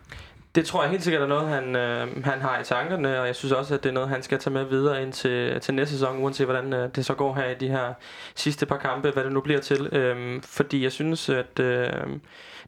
[0.58, 3.36] Det tror jeg helt sikkert er noget, han, øh, han har i tankerne, og jeg
[3.36, 5.94] synes også, at det er noget, han skal tage med videre ind til, til næste
[5.94, 7.94] sæson, uanset hvordan øh, det så går her i de her
[8.36, 9.90] sidste par kampe, hvad det nu bliver til.
[9.92, 11.90] Øh, fordi jeg synes, at øh,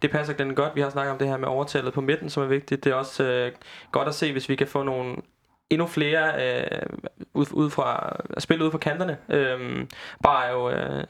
[0.01, 0.75] det passer den godt.
[0.75, 2.83] Vi har snakket om det her med overtallet på midten, som er vigtigt.
[2.83, 3.51] Det er også øh,
[3.91, 5.15] godt at se, hvis vi kan få nogle
[5.69, 6.81] endnu flere øh,
[7.33, 9.17] ud, ud fra at spille ud fra kanterne.
[9.29, 9.85] Øh,
[10.23, 11.03] bare er jo øh,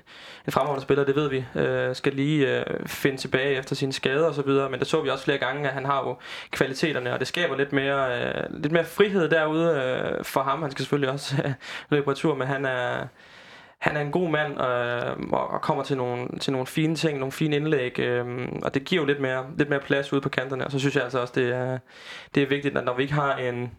[0.47, 4.27] en fremragende spiller, det ved vi, øh, skal lige øh, finde tilbage efter sine skader
[4.27, 6.17] og så videre, men det så vi også flere gange, at han har jo
[6.51, 10.61] kvaliteterne, og det skaber lidt mere, øh, lidt mere frihed derude øh, for ham.
[10.61, 11.51] Han skal selvfølgelig også øh,
[11.89, 13.07] løbe på tur, men han er
[13.79, 17.19] han er en god mand øh, og, og kommer til nogle, til nogle fine ting,
[17.19, 20.29] nogle fine indlæg, øh, og det giver jo lidt mere, lidt mere plads ude på
[20.29, 21.79] kanterne, og så synes jeg altså også, det er,
[22.35, 23.71] det er vigtigt, at når vi ikke har en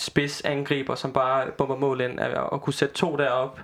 [0.00, 3.60] spidsangriber, som bare bomber mål ind, at, at kunne sætte to derop.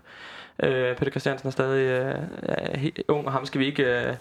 [0.63, 4.15] Øh, Peter Christiansen er stadig øh, er ung, og ham skal vi ikke øh,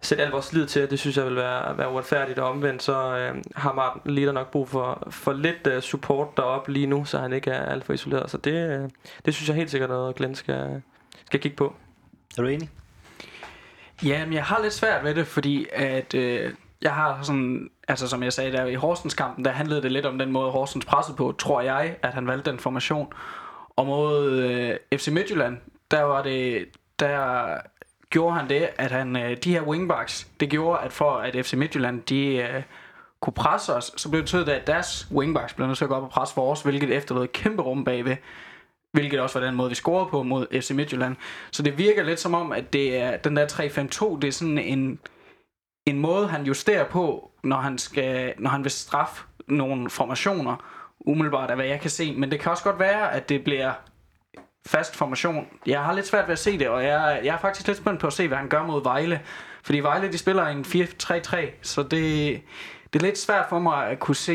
[0.00, 0.90] sætte al vores lid til.
[0.90, 4.50] Det synes jeg vil være, være uretfærdigt, og omvendt så øh, har Martin Lider nok
[4.50, 7.92] brug for, for lidt øh, support deroppe lige nu, så han ikke er alt for
[7.92, 8.30] isoleret.
[8.30, 8.90] Så det, øh,
[9.24, 10.82] det synes jeg helt sikkert noget, Glenn skal,
[11.26, 11.74] skal kigge på.
[12.38, 12.70] Er du enig?
[14.04, 18.08] Ja, men jeg har lidt svært ved det, fordi at øh, jeg har sådan, altså
[18.08, 20.84] som jeg sagde der i Horsens kampen, der handlede det lidt om den måde Horsens
[20.84, 23.12] pressede på, tror jeg, at han valgte den formation.
[23.76, 25.58] Og mod øh, FC Midtjylland,
[25.90, 26.68] der var det,
[26.98, 27.46] der
[28.10, 31.54] gjorde han det, at han, øh, de her wingbacks, det gjorde, at for at FC
[31.54, 32.62] Midtjylland, de øh,
[33.20, 35.94] kunne presse os, så blev det tydeligt, at deres wingbacks blev nødt til at gå
[35.94, 38.16] op og presse for os, hvilket efterlod et kæmpe rum bagved.
[38.92, 41.16] Hvilket også var den måde, vi scorede på mod FC Midtjylland.
[41.52, 44.58] Så det virker lidt som om, at det er den der 3-5-2, det er sådan
[44.58, 44.98] en,
[45.86, 50.56] en måde, han justerer på, når han, skal, når han vil straffe nogle formationer,
[51.00, 52.14] umiddelbart af hvad jeg kan se.
[52.16, 53.72] Men det kan også godt være, at det bliver
[54.66, 55.46] fast formation.
[55.66, 58.00] Jeg har lidt svært ved at se det, og jeg, jeg er faktisk lidt spændt
[58.00, 59.20] på at se, hvad han gør mod Vejle.
[59.62, 62.40] Fordi Vejle, de spiller en 4-3-3, så det,
[62.92, 64.34] det er lidt svært for mig at kunne se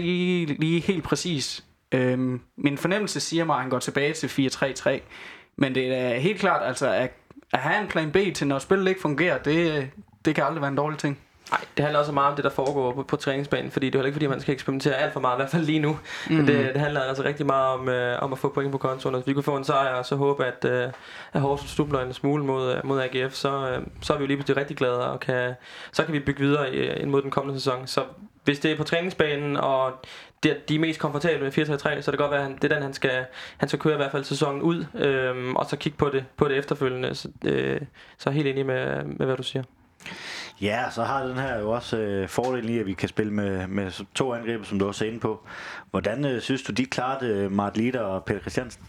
[0.59, 1.63] lige helt præcis.
[1.91, 4.99] Øhm, min fornemmelse siger mig, at han går tilbage til 4-3-3.
[5.57, 7.11] Men det er helt klart, altså at,
[7.53, 9.89] at have en plan B til, når spillet ikke fungerer, det,
[10.25, 11.19] det kan aldrig være en dårlig ting.
[11.51, 13.99] Nej, det handler også meget om det, der foregår på, på træningsbanen, fordi det er
[13.99, 15.99] heller ikke, fordi man skal eksperimentere alt for meget, i hvert fald lige nu.
[16.29, 16.35] Mm.
[16.35, 19.15] Men det, det handler altså rigtig meget om, øh, om at få point på kontoen,
[19.15, 20.89] og hvis vi kunne få en sejr, og så håbe, at, øh,
[21.33, 24.27] at Horsens stubler en smule mod, øh, mod AGF, så, øh, så er vi jo
[24.27, 25.53] lige pludselig rigtig glade, og kan,
[25.91, 27.87] så kan vi bygge videre ind mod den kommende sæson.
[27.87, 28.03] Så
[28.43, 29.91] hvis det er på træningsbanen, og
[30.43, 32.75] det, de er mest komfortable med 4-3-3, så det kan godt være, at det er
[32.75, 33.25] den, han skal,
[33.57, 36.47] han skal køre i hvert fald sæsonen ud, øh, og så kigge på det, på
[36.47, 37.15] det efterfølgende.
[37.15, 37.81] Så, øh,
[38.17, 39.63] så er helt enig med, med, hvad du siger.
[40.61, 43.67] Ja, så har den her jo også øh, fordelen i, at vi kan spille med,
[43.67, 45.47] med to angreb, som du også er inde på.
[45.91, 48.81] Hvordan øh, synes du, de klarede øh, Mart Lider og Peter Christiansen?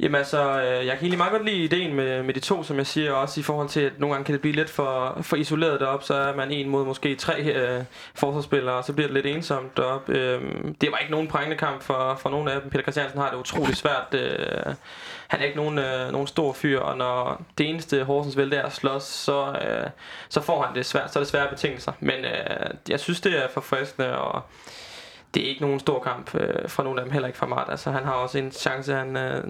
[0.00, 2.76] Jamen altså, øh, jeg kan egentlig meget godt lide ideen med, med de to, som
[2.76, 5.36] jeg siger, også i forhold til, at nogle gange kan det blive lidt for, for
[5.36, 9.14] isoleret deroppe, så er man en mod måske tre øh, forsvarsspillere, og så bliver det
[9.14, 10.12] lidt ensomt deroppe.
[10.12, 10.40] Øh,
[10.80, 12.70] det var ikke nogen prængende kamp for, for nogen af dem.
[12.70, 14.14] Peter Christiansen har det utroligt svært.
[14.14, 14.74] Øh,
[15.30, 18.66] han er ikke nogen, øh, nogen stor fyr, og når det eneste Horsens vælger er
[18.66, 19.90] at slås, så, øh,
[20.28, 21.92] så får han det svært, så er det svære betingelser.
[22.00, 24.42] Men øh, jeg synes, det er forfriskende, og
[25.34, 27.70] det er ikke nogen stor kamp øh, fra nogen af dem, heller ikke fra Mart.
[27.70, 29.44] Altså, han har også en chance, han øh,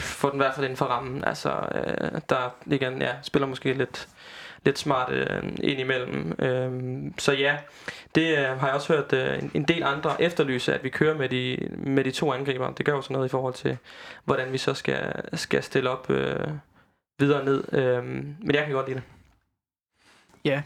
[0.00, 1.24] får den i hvert fald inden for rammen.
[1.24, 4.08] Altså, øh, der ligger ja, spiller måske lidt,
[4.66, 6.36] lidt smart øh, ind imellem.
[6.38, 7.56] Øh, så ja,
[8.14, 11.14] det øh, har jeg også hørt øh, en, en del andre efterlyse, at vi kører
[11.14, 12.72] med de, med de to angriber.
[12.72, 13.78] Det gør jo sådan noget i forhold til,
[14.24, 16.48] hvordan vi så skal, skal stille op øh,
[17.18, 17.64] videre ned.
[17.72, 19.04] Øh, men jeg kan godt lide det.
[20.44, 20.62] Ja,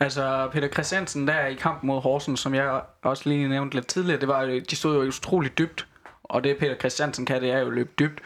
[0.00, 4.20] Altså Peter Christiansen der i kampen mod Horsens, som jeg også lige nævnte lidt tidligere,
[4.20, 5.86] det var, de stod jo utroligt dybt.
[6.22, 8.20] Og det Peter Christiansen kan, det er jo løbe dybt.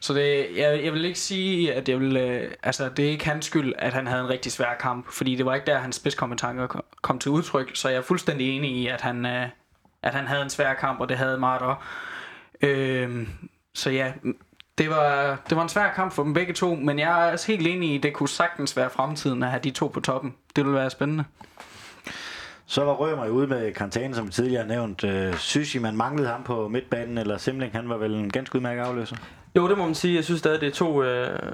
[0.00, 3.28] Så det, jeg, jeg vil ikke sige, at jeg vil, øh, altså, det er ikke
[3.28, 5.96] hans skyld, at han havde en rigtig svær kamp, fordi det var ikke der, hans
[5.96, 7.70] spidskompetencer kom til udtryk.
[7.74, 9.48] Så jeg er fuldstændig enig i, at han, øh,
[10.02, 11.80] at han havde en svær kamp, og det havde meget også.
[12.62, 13.28] Øh,
[13.74, 14.12] så ja,
[14.78, 17.46] det var, det var en svær kamp for dem begge to, men jeg er også
[17.46, 20.34] helt enig i, at det kunne sagtens være fremtiden at have de to på toppen.
[20.56, 21.24] Det ville være spændende.
[22.66, 25.04] Så var Rømer ude med karantæne, som vi tidligere nævnt.
[25.04, 28.56] Øh, synes I, man manglede ham på midtbanen, eller Simling, han var vel en ganske
[28.56, 29.16] udmærket afløser?
[29.56, 30.14] Jo, det må man sige.
[30.14, 31.52] Jeg synes stadig, det er to, øh,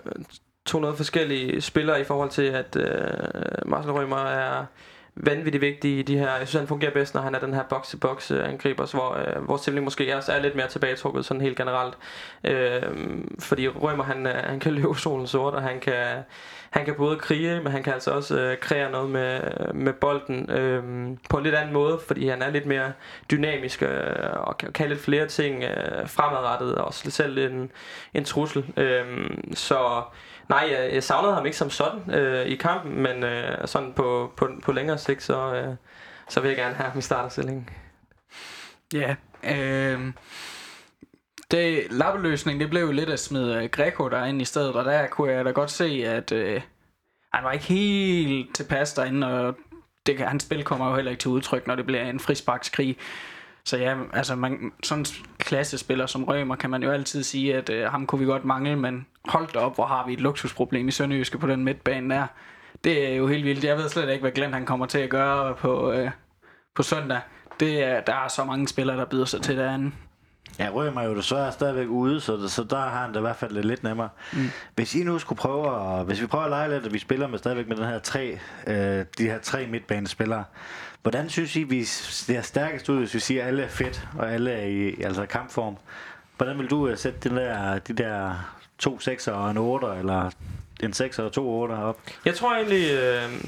[0.67, 2.91] to noget forskellige spillere i forhold til, at øh,
[3.67, 4.67] Marcel Rømer er
[5.17, 6.37] vanvittigt vigtig i de her...
[6.37, 9.45] Jeg synes, han fungerer bedst, når han er den her box-to-box øh, angriber, hvor, øh,
[9.45, 11.95] hvor Simling måske også er lidt mere tilbagetrukket sådan helt generelt.
[12.45, 12.83] Øh,
[13.39, 16.17] fordi Rømer, han, øh, han kan løbe solen sort, og han kan,
[16.77, 19.41] han kan både krige, men han kan altså også øh, kreere noget med,
[19.75, 20.83] med bolden øh,
[21.31, 22.93] på en lidt anden måde, fordi han er lidt mere
[23.31, 23.89] dynamisk øh,
[24.33, 27.73] og kan, kan lidt flere ting øh, fremadrettet, og også selv en,
[28.15, 28.73] en trussel.
[28.77, 30.03] Øh, så
[30.49, 34.33] nej, jeg, jeg savnede ham ikke som sådan øh, i kampen, men øh, sådan på,
[34.37, 35.75] på, på længere sigt, så, øh,
[36.29, 37.69] så vil jeg gerne have ham i starterstillingen.
[38.95, 40.01] Ja, øh,
[41.51, 45.07] det lappeløsning, det blev jo lidt at smide øh, Greco derinde i stedet, og der
[45.07, 46.61] kunne jeg da godt se, at øh,
[47.33, 49.57] han var ikke helt tilpas derinde, og
[50.07, 52.97] det, hans spil kommer jo heller ikke til udtryk, når det bliver en frisparkskrig.
[53.65, 55.07] Så ja, altså man, sådan en
[55.39, 58.77] klassespiller som Rømer kan man jo altid sige, at øh, ham kunne vi godt mangle,
[58.77, 62.27] men hold da op, hvor har vi et luksusproblem i Sønderjyske på den midtbane der.
[62.85, 63.65] Det er jo helt vildt.
[63.65, 66.11] Jeg ved slet ikke, hvad Glenn han kommer til at gøre på, øh,
[66.75, 67.21] på søndag.
[67.61, 69.93] Det er, der er så mange spillere, der byder sig til derinde.
[70.59, 73.37] Ja, Rømer er jo desværre stadigvæk ude, så, så der har han det i hvert
[73.37, 74.09] fald lidt nemmere.
[74.33, 74.51] Mm.
[74.75, 77.27] Hvis I nu skulle prøve, at, hvis vi prøver at lege lidt, at vi spiller
[77.27, 80.45] med stadigvæk med den her tre, øh, de her tre midtbanespillere,
[81.03, 84.33] hvordan synes I, vi ser stærkest ud, hvis vi siger, at alle er fedt, og
[84.33, 85.77] alle er i altså kampform?
[86.37, 88.33] Hvordan vil du uh, sætte den der, de der
[88.79, 90.31] to 6'er og en 8'er, eller
[90.83, 91.99] en 6'er og to 8 op?
[92.25, 93.45] Jeg tror egentlig, øh,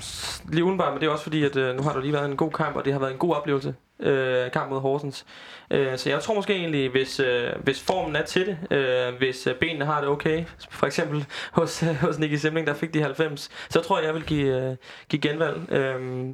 [0.49, 2.37] lige udenbart, men det er også fordi, at øh, nu har du lige været en
[2.37, 5.27] god kamp, og det har været en god oplevelse, øh, kamp mod Horsens.
[5.71, 9.47] Øh, så jeg tror måske egentlig, hvis, øh, hvis formen er til det, øh, hvis
[9.47, 11.27] øh, benene har det okay, for eksempel
[11.59, 14.71] hos, øh, hos Nicky Simling, der fik de 90, så tror jeg, jeg vil give,
[14.71, 14.77] øh,
[15.09, 15.73] give genvalg.
[15.73, 16.27] Øh,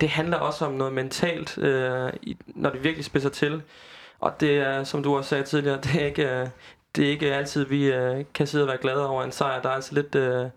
[0.00, 2.12] det handler også om noget mentalt, øh,
[2.46, 3.62] når det virkelig spidser til.
[4.22, 6.48] Og det er, som du også sagde tidligere, det er ikke, øh,
[6.96, 9.62] det er ikke altid, vi øh, kan sidde og være glade over en sejr.
[9.62, 10.50] Der er altså lidt, øh, der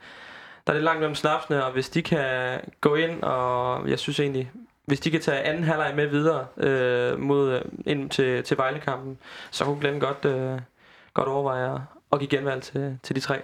[0.67, 4.51] er lidt langt mellem snapsene, og hvis de kan gå ind, og jeg synes egentlig,
[4.85, 9.17] hvis de kan tage anden halvleg med videre øh, mod, øh, ind til, til Vejlekampen,
[9.51, 10.59] så kunne Glenn godt, øh,
[11.13, 13.41] godt overveje at give genvalg til, til de tre.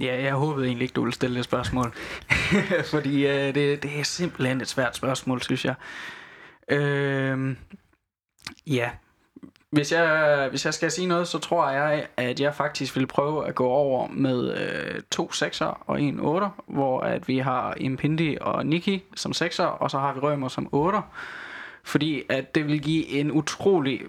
[0.00, 1.94] Ja, jeg håbede egentlig ikke, du ville stille det spørgsmål.
[2.92, 5.74] Fordi øh, det, det er simpelthen et svært spørgsmål, synes jeg.
[6.68, 7.56] Øh,
[8.66, 8.90] ja,
[9.72, 13.46] hvis jeg, hvis jeg skal sige noget, så tror jeg, at jeg faktisk vil prøve
[13.46, 18.36] at gå over med øh, to sekser og en otter, hvor at vi har Impindi
[18.40, 21.00] og Nikki som sekser, og så har vi Rømer som 8'er.
[21.84, 24.00] Fordi at det vil give en utrolig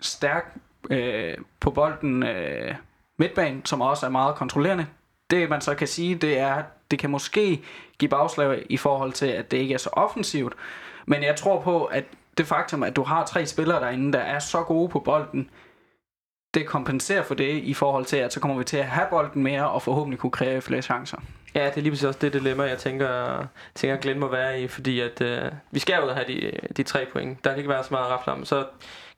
[0.00, 0.56] stærk
[0.90, 2.74] øh, på bolden øh,
[3.16, 4.86] midtbane, som også er meget kontrollerende.
[5.30, 7.62] Det man så kan sige, det er, at det kan måske
[7.98, 10.52] give bagslag i forhold til, at det ikke er så offensivt.
[11.06, 12.04] Men jeg tror på, at
[12.38, 15.50] det faktum, at du har tre spillere derinde, der er så gode på bolden,
[16.54, 19.42] det kompenserer for det i forhold til, at så kommer vi til at have bolden
[19.42, 21.18] mere, og forhåbentlig kunne kreere flere chancer.
[21.54, 23.44] Ja, det er lige præcis også det dilemma, jeg tænker,
[23.74, 27.06] tænker Glenn må være i, fordi at, øh, vi skal jo have de, de tre
[27.12, 27.44] point.
[27.44, 28.44] Der kan ikke være så meget rafle om.
[28.44, 28.66] Så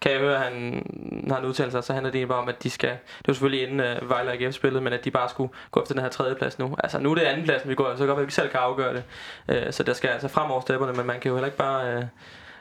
[0.01, 0.83] kan jeg høre, at han,
[1.29, 3.81] har han udtalelse, så handler det bare om, at de skal, det var selvfølgelig inden
[3.81, 6.59] øh, Vejle og spillet, men at de bare skulle gå efter den her tredje plads
[6.59, 6.77] nu.
[6.79, 8.95] Altså nu er det anden pladsen, vi går, så godt at vi selv kan afgøre
[8.95, 9.05] det.
[9.49, 11.95] Øh, så der skal altså fremover stepperne, men man kan jo heller ikke bare...
[11.95, 12.05] Øh,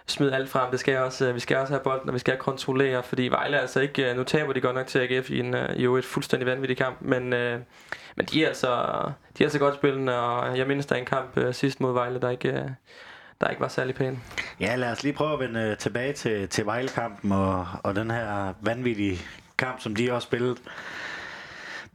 [0.08, 0.72] smide alt frem.
[0.72, 3.58] Det skal også, øh, vi skal også have bolden, og vi skal kontrollere, fordi Vejle
[3.58, 5.84] er altså ikke, øh, nu taber de godt nok til AGF i, en, øh, i
[5.84, 8.68] jo et fuldstændig vanvittig kamp, men, men de er altså,
[9.38, 12.30] de er altså godt spillende, og jeg mindes der en kamp sidst mod Vejle, der
[12.30, 12.76] ikke,
[13.42, 14.24] der ikke var særlig pæn.
[14.60, 18.54] Ja, lad os lige prøve at vende tilbage til, til Vejle-kampen og, og den her
[18.62, 19.20] vanvittige
[19.58, 20.56] kamp, som de også spillede.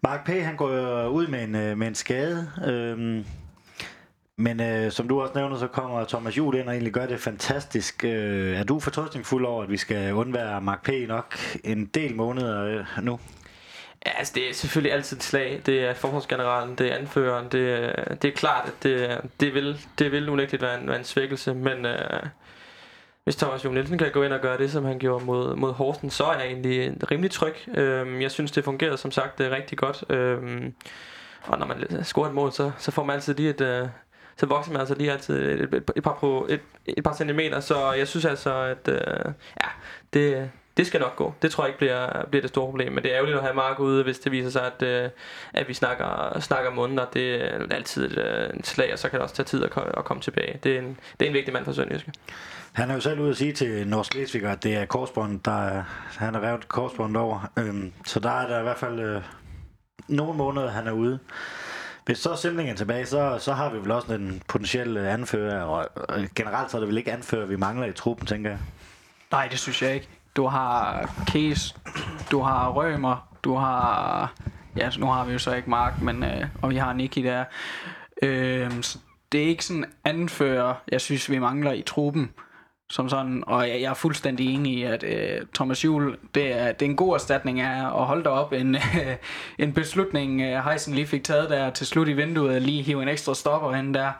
[0.02, 0.28] Mark P.
[0.28, 0.70] han går
[1.06, 2.50] ud med en, med en skade.
[2.66, 3.24] Øhm,
[4.40, 7.20] men øh, som du også nævner, så kommer Thomas Juhl ind og egentlig gør det
[7.20, 8.04] fantastisk.
[8.04, 10.90] Øh, er du fortrøstningsfuld over, at vi skal undvære Mark P.
[11.08, 13.20] nok en del måneder øh, nu?
[14.06, 15.60] Ja, altså det er selvfølgelig altid et slag.
[15.66, 17.44] Det er forholdsgeneralen, det er anføreren.
[17.44, 21.04] Det, det er klart, at det, det, vil, det vil unægteligt være en, være en
[21.04, 22.22] svækkelse, men øh,
[23.24, 25.72] hvis Thomas Juhl Nielsen kan gå ind og gøre det, som han gjorde mod, mod
[25.72, 27.54] Horsen, så er jeg egentlig rimelig tryg.
[27.78, 30.04] Øh, jeg synes, det fungerede som sagt øh, rigtig godt.
[30.10, 30.62] Øh,
[31.42, 33.88] og når man scorer et mål, så, så får man altid lige et, øh,
[34.40, 37.60] så vokser man altså lige altid et, et, et, par, på, et, et par centimeter,
[37.60, 39.68] så jeg synes altså, at øh, ja,
[40.12, 41.34] det, det skal nok gå.
[41.42, 43.54] Det tror jeg ikke bliver, bliver det store problem, men det er ærgerligt at have
[43.54, 45.10] Mark ude, hvis det viser sig, at, øh,
[45.54, 47.06] at vi snakker, snakker måneder.
[47.14, 49.70] Det er altid et, øh, en slag, og så kan det også tage tid at,
[49.96, 50.58] at komme tilbage.
[50.64, 52.12] Det er en, det er en vigtig mand for Sønderjyske.
[52.72, 55.82] Han er jo selv ude at sige til Norsk at det er korsbånd, der
[56.18, 57.50] han har revet korsbånd over.
[57.58, 59.22] Øhm, så der er der i hvert fald øh,
[60.08, 61.18] nogle måneder, han er ude.
[62.04, 65.86] Hvis så Simling er tilbage, så, så har vi vel også en potentiel anfører, og
[66.36, 68.58] generelt så er det vel ikke anfører, vi mangler i truppen, tænker jeg.
[69.30, 70.08] Nej, det synes jeg ikke.
[70.36, 71.74] Du har Case,
[72.30, 74.32] du har Rømer, du har...
[74.76, 77.44] Ja, nu har vi jo så ikke Mark, men, øh, og vi har Nicky der.
[78.22, 78.70] Øh,
[79.32, 82.30] det er ikke sådan anfører, jeg synes, vi mangler i truppen
[82.90, 86.72] som sådan, og jeg, jeg er fuldstændig enig i, at øh, Thomas Juhl, det er,
[86.72, 89.16] det er en god erstatning af at holde dig op en, øh,
[89.64, 93.08] en beslutning, øh, Heisen lige fik taget der til slut i vinduet, lige hive en
[93.08, 94.12] ekstra stopper ind der.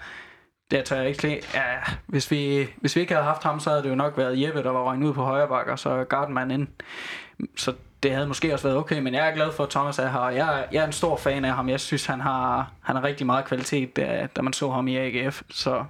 [0.71, 1.63] Det tør jeg ikke ja,
[2.07, 4.63] hvis, vi, hvis vi ikke havde haft ham, så havde det jo nok været Jeppe,
[4.63, 6.69] der var røgnet ud på højre bakker, så Gardman ind.
[7.57, 10.09] Så det havde måske også været okay, men jeg er glad for, at Thomas er
[10.09, 10.29] her.
[10.29, 11.69] Jeg, jeg er en stor fan af ham.
[11.69, 14.97] Jeg synes, han har, han har rigtig meget kvalitet, da, da man så ham i
[14.97, 15.43] AGF.
[15.51, 15.85] Så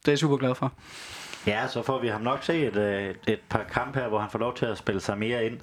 [0.00, 0.72] det er jeg super glad for.
[1.48, 4.30] Ja, så får vi ham nok se et, øh, et par kampe her, hvor han
[4.30, 5.60] får lov til at spille sig mere ind.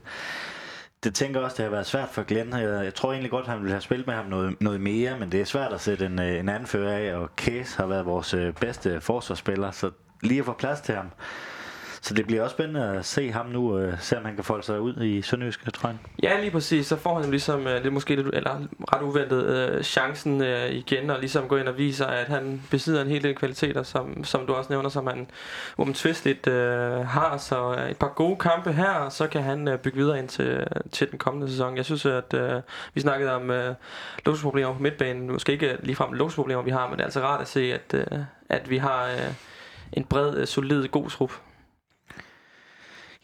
[1.04, 2.54] Det tænker også, det har været svært for Glenn.
[2.54, 5.32] Jeg, jeg tror egentlig godt, han ville have spillet med ham noget, noget mere, men
[5.32, 8.34] det er svært at sætte en, øh, en anfører af, og Case har været vores
[8.34, 9.91] øh, bedste forsvarsspiller, så
[10.24, 11.12] lige at få plads til ham,
[12.05, 14.63] så det bliver også spændende at se ham nu, øh, se om han kan folde
[14.63, 15.97] sig ud i Sønderjysk, tror jeg.
[16.23, 16.87] Ja, lige præcis.
[16.87, 18.61] Så får han ligesom, øh, det er måske lidt, eller
[18.93, 23.01] ret uventet, øh, chancen øh, igen, og ligesom gå ind og vise, at han besidder
[23.01, 25.27] en hel del kvaliteter, som, som du også nævner, som han
[25.77, 27.37] uomtvisteligt øh, har.
[27.37, 30.27] Så øh, et par gode kampe her, og så kan han øh, bygge videre ind
[30.27, 31.77] til, til den kommende sæson.
[31.77, 32.61] Jeg synes, at øh,
[32.93, 33.75] vi snakkede om øh,
[34.25, 35.31] luksusproblemer på midtbanen.
[35.31, 38.19] Måske ikke ligefrem luksusproblemer, vi har, men det er altså rart at se, at, øh,
[38.49, 39.33] at vi har øh,
[39.93, 41.31] en bred, øh, solid, god trup.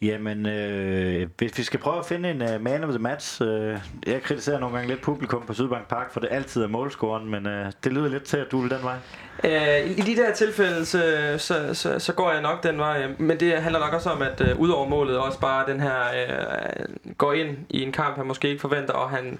[0.02, 3.78] Jamen, øh, hvis vi skal prøve at finde en uh, man of the match, øh,
[4.08, 7.48] jeg kritiserer nogle gange lidt publikum på Sydbank Park, for det altid er målscoren, men
[7.48, 8.96] øh, det lyder lidt til, at du vil den vej.
[9.44, 13.22] Øh, I de der tilfælde, så, så, så, så går jeg nok den vej, øh,
[13.22, 17.16] men det handler nok også om, at øh, udover målet, også bare den her øh,
[17.18, 19.40] går ind i en kamp, han måske ikke forventer, og han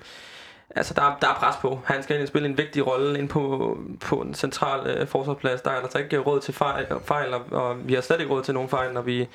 [0.76, 1.82] Altså, der, der er pres på.
[1.86, 5.62] Han skal spille en vigtig rolle ind på, på en central øh, forsvarsplads.
[5.62, 8.44] Der er altså ikke råd til fejl, fejl og, og vi har slet ikke råd
[8.44, 9.28] til nogen fejl, når vi,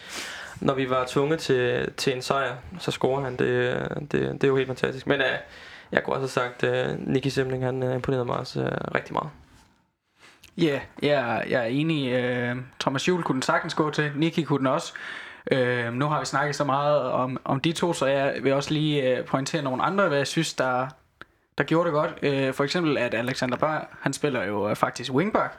[0.60, 3.36] når vi var tvunget til, til en sejr, så scorer han.
[3.36, 5.06] Det, det, det er jo helt fantastisk.
[5.06, 5.26] Men øh,
[5.92, 9.12] jeg kunne også have sagt, at Nicky Simling, han øh, imponerede mig også øh, rigtig
[9.12, 9.30] meget.
[10.58, 12.12] Ja, yeah, jeg, jeg er enig.
[12.12, 14.12] Øh, Thomas Juhl kunne den sagtens gå til.
[14.14, 14.92] Nicky kunne den også.
[15.50, 18.74] Øh, nu har vi snakket så meget om, om de to, så jeg vil også
[18.74, 20.88] lige øh, pointere nogle andre, hvad jeg synes, der,
[21.58, 22.14] der gjorde det godt.
[22.22, 25.58] Øh, for eksempel, at Alexander Bar, han spiller jo øh, faktisk wingback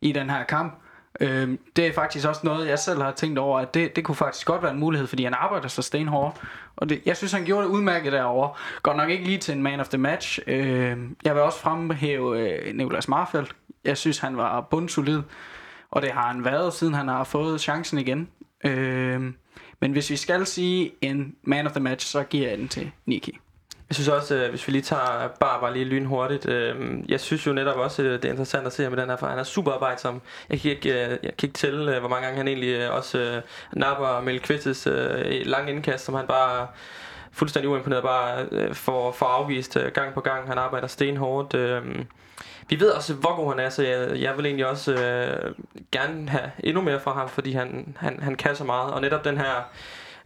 [0.00, 0.74] i den her kamp.
[1.20, 4.14] Øh, det er faktisk også noget, jeg selv har tænkt over, at det, det kunne
[4.14, 6.40] faktisk godt være en mulighed, fordi han arbejder så stenhårdt.
[6.76, 8.50] Og det, jeg synes, han gjorde det udmærket derovre.
[8.82, 10.38] Godt nok ikke lige til en man of the match.
[10.46, 13.56] Øh, jeg vil også fremhæve øh, Nicolas Marfeldt.
[13.84, 15.22] Jeg synes, han var bundsolid.
[15.90, 18.28] Og det har han været, siden han har fået chancen igen.
[18.64, 19.32] Øh,
[19.80, 22.90] men hvis vi skal sige en man of the match, så giver jeg den til
[23.06, 23.38] Niki.
[23.94, 26.74] Jeg synes også, øh, hvis vi lige tager bare, bare lige lynhurtigt, øh,
[27.08, 29.26] jeg synes jo netop også, øh, det er interessant at se med den her, for
[29.26, 30.22] han er super arbejdsom.
[30.50, 33.42] Jeg kan ikke, øh, jeg kan ikke tælle, hvor mange gange han egentlig også øh,
[33.72, 36.66] napper Mel Kvistes øh, lange indkast, som han bare
[37.32, 40.48] fuldstændig uimponeret bare øh, får, får afvist øh, gang på gang.
[40.48, 41.54] Han arbejder stenhårdt.
[41.54, 41.82] Øh,
[42.68, 45.54] vi ved også, hvor god han er, så jeg, jeg vil egentlig også øh,
[45.92, 48.92] gerne have endnu mere fra ham, fordi han, han, han kan så meget.
[48.92, 49.70] Og netop den her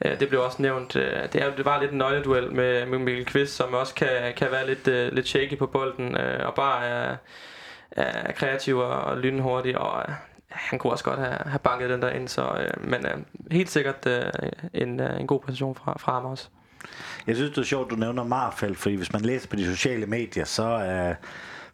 [0.05, 0.97] Øh, det blev også nævnt.
[0.97, 4.35] Øh, det, er, det var lidt en nøgleduel med, med Mikkel Kvist, som også kan,
[4.37, 7.17] kan være lidt, øh, lidt shaky på bolden, øh, og bare er,
[7.91, 10.15] er kreativ og lynhurtig, og øh,
[10.49, 13.07] han kunne også godt have, have banket den der ind, så, men
[13.51, 14.07] helt sikkert
[14.75, 16.49] en, en god position fra, fra ham også.
[17.27, 20.07] Jeg synes, det er sjovt, du nævner Marfeldt, fordi hvis man læser på de sociale
[20.07, 21.15] medier, så er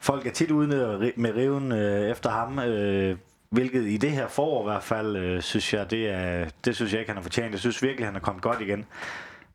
[0.00, 0.68] folk er tit ude
[1.16, 1.72] med riven
[2.10, 2.58] efter ham.
[3.54, 6.92] Hvilket i det her forår i hvert fald, øh, synes jeg, det, er, det synes
[6.92, 7.52] jeg ikke, han har fortjent.
[7.52, 8.84] Jeg synes virkelig, han er kommet godt igen.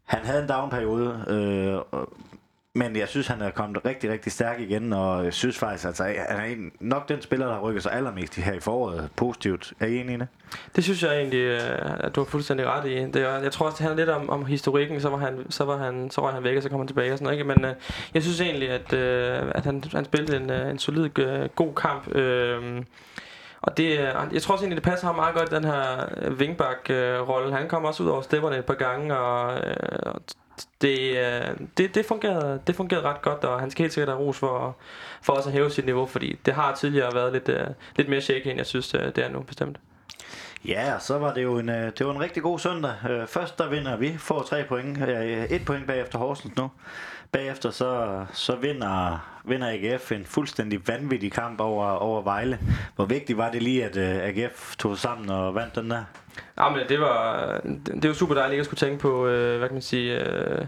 [0.03, 1.99] Han havde en down-periode, øh,
[2.75, 6.03] men jeg synes, han er kommet rigtig, rigtig stærk igen, og jeg synes faktisk, altså,
[6.03, 9.73] han er nok den spiller, der har rykket sig allermest her i foråret positivt.
[9.79, 10.27] Er I enige i det?
[10.75, 11.59] Det synes jeg egentlig, øh,
[11.99, 12.95] at du har fuldstændig ret i.
[12.95, 15.77] Det jeg tror også, det handler lidt om, om historikken, så var han, så var
[15.77, 17.39] han, så var han væk, og så kom han tilbage og sådan noget.
[17.39, 17.47] Ikke?
[17.47, 17.73] Men øh,
[18.13, 21.75] jeg synes egentlig, at, øh, at han, han spillede en, øh, en solid, øh, god
[21.75, 22.15] kamp.
[22.15, 22.83] Øh,
[23.61, 26.31] og det, øh, jeg tror også egentlig, det passer ham meget godt, den her øh,
[26.33, 27.47] wingback-rolle.
[27.47, 30.13] Øh, han kommer også ud over stepperne et par gange, og øh,
[30.81, 31.17] det,
[31.77, 34.75] det, det, fungerede, det fungerede ret godt, og han skal helt sikkert have ros for,
[35.21, 37.49] for også at hæve sit niveau, fordi det har tidligere været lidt,
[37.95, 39.77] lidt mere shaky, end jeg synes, det er nu bestemt.
[40.65, 42.93] Ja, så var det jo en, det var en rigtig god søndag.
[43.27, 44.97] Først der vinder vi, får tre point.
[45.49, 46.69] Et point bagefter Horsens nu.
[47.31, 52.59] Bagefter så, så vinder, vinder AGF en fuldstændig vanvittig kamp over, over Vejle.
[52.95, 56.03] Hvor vigtigt var det lige, at øh, uh, AGF tog sammen og vandt den der?
[56.57, 57.61] Ja, men det var,
[58.01, 60.65] det var super dejligt at skulle tænke på, øh, hvad kan man sige, øh,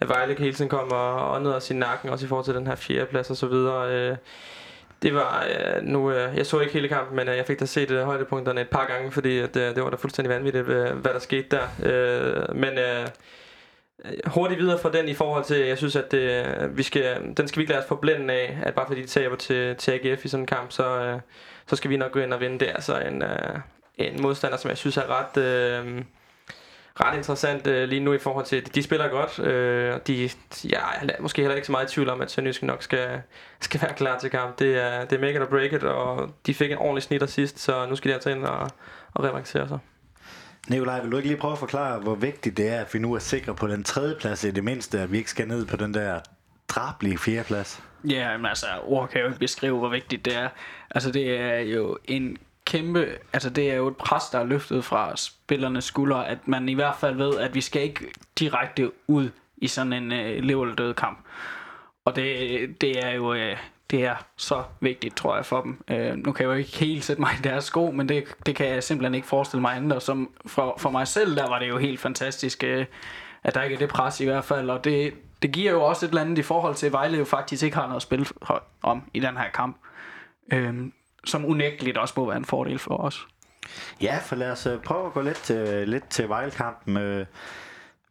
[0.00, 2.66] at Vejle hele tiden kom og åndede os i nakken, også i forhold til den
[2.66, 3.90] her fjerdeplads og så videre.
[3.92, 4.16] Øh,
[5.02, 7.66] det var, øh, nu, øh, jeg så ikke hele kampen, men øh, jeg fik da
[7.66, 10.96] set øh, højdepunkterne et par gange, fordi at, øh, det var da fuldstændig vanvittigt, øh,
[10.96, 11.66] hvad der skete der.
[11.82, 13.06] Øh, men øh,
[14.26, 17.58] hurtigt videre fra den i forhold til, jeg synes, at det, vi skal, den skal
[17.58, 20.28] vi ikke lade os forblænde af, at bare fordi de taber til, til AGF i
[20.28, 21.20] sådan en kamp, så, øh,
[21.66, 22.58] så skal vi nok gå ind og vinde.
[22.58, 23.58] Det er altså en, øh,
[23.94, 25.42] en modstander, som jeg synes er ret...
[25.42, 26.02] Øh,
[27.00, 30.30] ret interessant øh, lige nu i forhold til, de spiller godt, øh, og de,
[30.64, 33.22] ja, jeg er måske heller ikke så meget i tvivl om, at Sønderjysk nok skal,
[33.60, 34.58] skal være klar til kamp.
[34.58, 37.26] Det er, det er make it or break it, og de fik en ordentlig snitter
[37.26, 38.70] sidst, så nu skal de altså ind og,
[39.14, 39.78] og revancere sig.
[40.68, 43.14] Nikolaj, vil du ikke lige prøve at forklare, hvor vigtigt det er, at vi nu
[43.14, 45.76] er sikre på den tredje plads i det mindste, at vi ikke skal ned på
[45.76, 46.20] den der
[46.68, 47.82] drablige fjerdeplads?
[48.08, 50.48] Ja, men altså, ord kan jo ikke beskrive, hvor vigtigt det er.
[50.90, 54.84] Altså, det er jo en kæmpe, altså det er jo et pres, der er løftet
[54.84, 59.30] fra spillernes skuldre, at man i hvert fald ved, at vi skal ikke direkte ud
[59.56, 61.18] i sådan en øh, lev eller død kamp.
[62.04, 63.56] Og det, det er jo øh,
[63.90, 65.84] det er så vigtigt, tror jeg, for dem.
[65.88, 68.56] Øh, nu kan jeg jo ikke helt sætte mig i deres sko, men det, det
[68.56, 69.92] kan jeg simpelthen ikke forestille mig andet.
[69.92, 72.86] Og som for, for mig selv, der var det jo helt fantastisk, øh,
[73.42, 74.70] at der ikke er det pres i hvert fald.
[74.70, 77.24] Og det, det giver jo også et eller andet i forhold til, at Vejle jo
[77.24, 78.26] faktisk ikke har noget at spille
[78.82, 79.76] om i den her kamp.
[80.52, 80.74] Øh,
[81.24, 83.26] som unægteligt også må være en fordel for os.
[84.00, 86.96] Ja, for lad os øh, prøve at gå lidt til, lidt til Vejle-kampen.
[86.96, 87.26] Øh,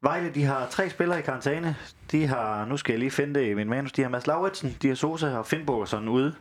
[0.04, 1.76] Vejle, de har tre spillere i karantæne.
[2.12, 4.78] De har, nu skal jeg lige finde det i min manus, de har Mads Lauritsen,
[4.82, 6.36] de har Sosa og Finnbogerson ude.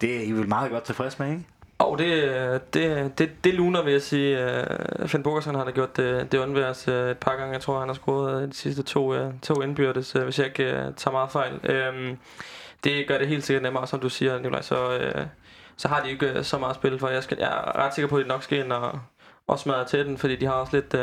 [0.00, 1.44] Det er I vel meget godt tilfreds med, ikke?
[1.78, 4.60] Og det, det, det, det luner, vil jeg sige.
[5.00, 7.52] Øh, Finn Bogersen har da gjort det, det undværs øh, et par gange.
[7.52, 11.10] Jeg tror, han har scoret øh, de sidste to, to indbyrdes, hvis jeg ikke tager
[11.10, 11.60] meget fejl.
[11.64, 12.18] Øhm,
[12.84, 14.62] det gør det helt sikkert nemmere, som du siger, Nikolaj.
[14.62, 15.00] Så,
[15.76, 17.08] så har de ikke så meget spil for.
[17.08, 19.00] Jeg, skal, jeg er ret sikker på, at de nok skal ind og,
[19.46, 20.94] og smadre til den, fordi de har også lidt,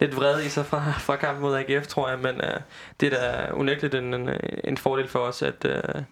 [0.00, 2.18] lidt vrede i sig fra, fra kampen mod AGF, tror jeg.
[2.18, 2.60] Men uh,
[3.00, 4.30] det er da unægteligt en, en,
[4.64, 6.02] en fordel for os, at, uh,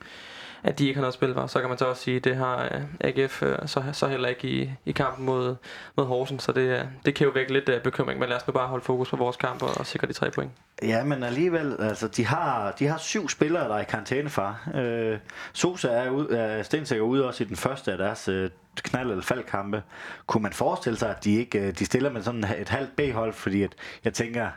[0.62, 1.46] at de ikke har noget spil for.
[1.46, 4.28] Så kan man så også sige, at det har øh, AGF øh, så, så heller
[4.28, 5.56] ikke i, i kampen mod,
[5.96, 6.38] mod Horsen.
[6.38, 8.84] Så det, øh, det kan jo vække lidt bekymring, men lad os nu bare holde
[8.84, 10.52] fokus på vores kamp og, og sikre de tre point.
[10.82, 14.68] Ja, men alligevel, altså, de har, de har syv spillere, der er i karantæne far.
[14.74, 15.18] Øh,
[15.52, 18.50] Sosa er, ud, er stensikker ude også i den første af deres øh,
[18.88, 19.82] knald- eller faldkampe.
[20.26, 23.62] Kunne man forestille sig, at de ikke de stiller med sådan et halvt B-hold, fordi
[23.62, 24.48] at, jeg tænker,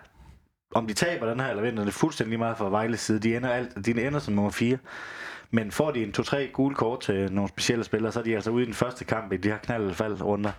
[0.76, 3.20] om de taber den her eller vinder, det er fuldstændig meget fra Vejles side.
[3.20, 4.78] De ender, alt, de ender som nummer 4.
[5.56, 8.52] Men får de en to-tre gule kort til nogle specielle spillere, så er de altså
[8.52, 10.52] ude i den første kamp i de her knald- eller fald runder.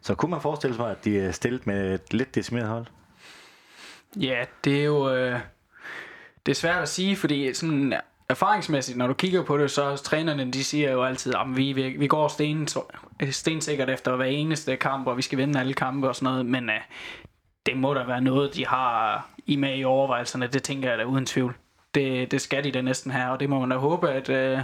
[0.00, 2.86] Så kunne man forestille sig, at de er stillet med et lidt decimeret hold?
[4.16, 5.14] Ja, det er jo...
[5.14, 5.40] Øh,
[6.46, 7.94] det er svært at sige, fordi sådan
[8.28, 11.88] erfaringsmæssigt, når du kigger på det, så trænerne, de siger jo altid, at vi, vi,
[11.88, 12.68] vi går sten,
[13.30, 16.70] stensikkert efter hver eneste kamp, og vi skal vinde alle kampe og sådan noget, men
[16.70, 16.80] øh,
[17.66, 21.04] det må da være noget, de har i med i overvejelserne, det tænker jeg da
[21.04, 21.54] uden tvivl.
[21.94, 24.28] Det, det skal de da næsten her, og det må man da håbe, at...
[24.28, 24.60] Øh,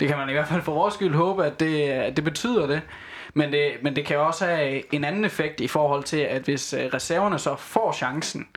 [0.00, 2.66] det kan man i hvert fald for vores skyld håbe, at det, at det betyder
[2.66, 2.82] det.
[3.34, 6.72] Men det, men det kan også have en anden effekt i forhold til, at hvis
[6.72, 8.48] øh, reserverne så får chancen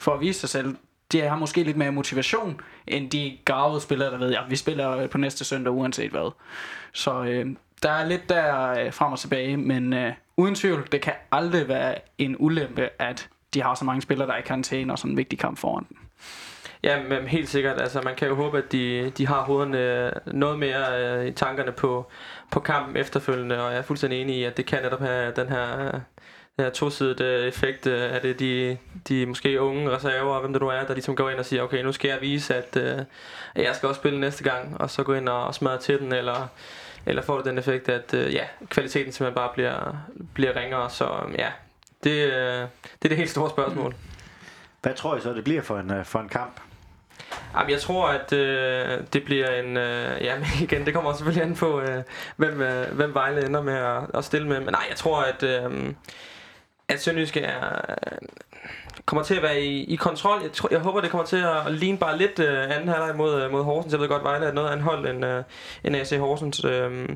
[0.00, 0.76] for at vise sig selv,
[1.12, 4.90] de har måske lidt mere motivation, end de gravede spillere, der ved, ja, vi spiller
[4.96, 6.32] øh, på næste søndag uanset hvad.
[6.92, 7.46] Så øh,
[7.82, 11.68] der er lidt der øh, frem og tilbage, men øh, uden tvivl, det kan aldrig
[11.68, 15.10] være en ulempe, at de har så mange spillere, der er i karantæne og sådan
[15.10, 15.96] en vigtig kamp foran dem.
[16.84, 17.80] Ja, men helt sikkert.
[17.80, 21.32] Altså, man kan jo håbe, at de, de har hovederne øh, noget mere øh, i
[21.32, 22.06] tankerne på,
[22.50, 25.48] på kampen efterfølgende, og jeg er fuldstændig enig i, at det kan netop have den
[25.48, 25.92] her, øh,
[26.56, 28.78] den her tosidede øh, effekt øh, det, de,
[29.08, 31.82] de måske unge reserver, hvem det nu er, der ligesom går ind og siger, okay,
[31.82, 33.04] nu skal jeg vise, at øh,
[33.56, 36.12] jeg skal også spille næste gang, og så gå ind og, og smadre til den,
[36.12, 36.48] eller,
[37.06, 39.96] eller får det den effekt, at øh, ja, kvaliteten simpelthen bare bliver,
[40.34, 41.08] bliver ringere, så
[41.38, 41.48] ja,
[42.04, 43.94] det, øh, det er det helt store spørgsmål.
[44.82, 46.60] Hvad tror I så, det bliver for en, for en kamp?
[47.54, 49.76] Jamen, jeg tror, at øh, det bliver en...
[49.76, 52.02] Øh, ja, men igen, det kommer selvfølgelig an på, øh,
[52.36, 54.60] hvem, øh, hvem Vejle ender med at, at stille med.
[54.60, 55.94] Men nej, jeg tror, at, øh,
[56.88, 58.28] at Sønderjyske er, øh,
[59.06, 60.42] kommer til at være i, i kontrol.
[60.42, 63.42] Jeg, tror, jeg håber, det kommer til at ligne bare lidt øh, anden halvleg mod,
[63.42, 63.92] øh, mod Horsens.
[63.92, 65.42] Jeg ved godt, Vejle er noget andet hold end, øh,
[65.84, 66.64] end AC Horsens.
[66.64, 67.08] Øh,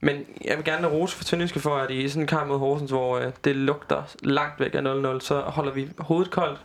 [0.00, 2.90] men jeg vil gerne rose for Sønderjyske for, at i sådan en kamp mod Horsens,
[2.90, 6.60] hvor øh, det lugter langt væk af 0-0, så holder vi hovedet koldt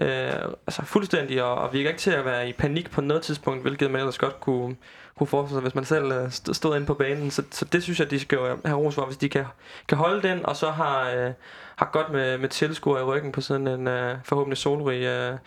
[0.00, 0.32] øh,
[0.66, 3.90] altså fuldstændig, og, og virker ikke til at være i panik på noget tidspunkt, hvilket
[3.90, 4.76] man ellers godt kunne,
[5.18, 7.30] kunne forestille sig, hvis man selv øh, stod inde på banen.
[7.30, 9.44] Så, så det synes jeg, de skal have ros for, hvis de kan,
[9.88, 11.32] kan holde den, og så har, øh,
[11.76, 15.38] har godt med, med tilskuer i ryggen på sådan en øh, forhåbentlig solrig, øh,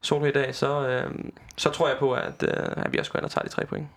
[0.00, 1.10] solrig dag, så, øh,
[1.56, 3.66] så tror jeg på, at, øh, at vi også går ind og tager de tre
[3.66, 3.88] point.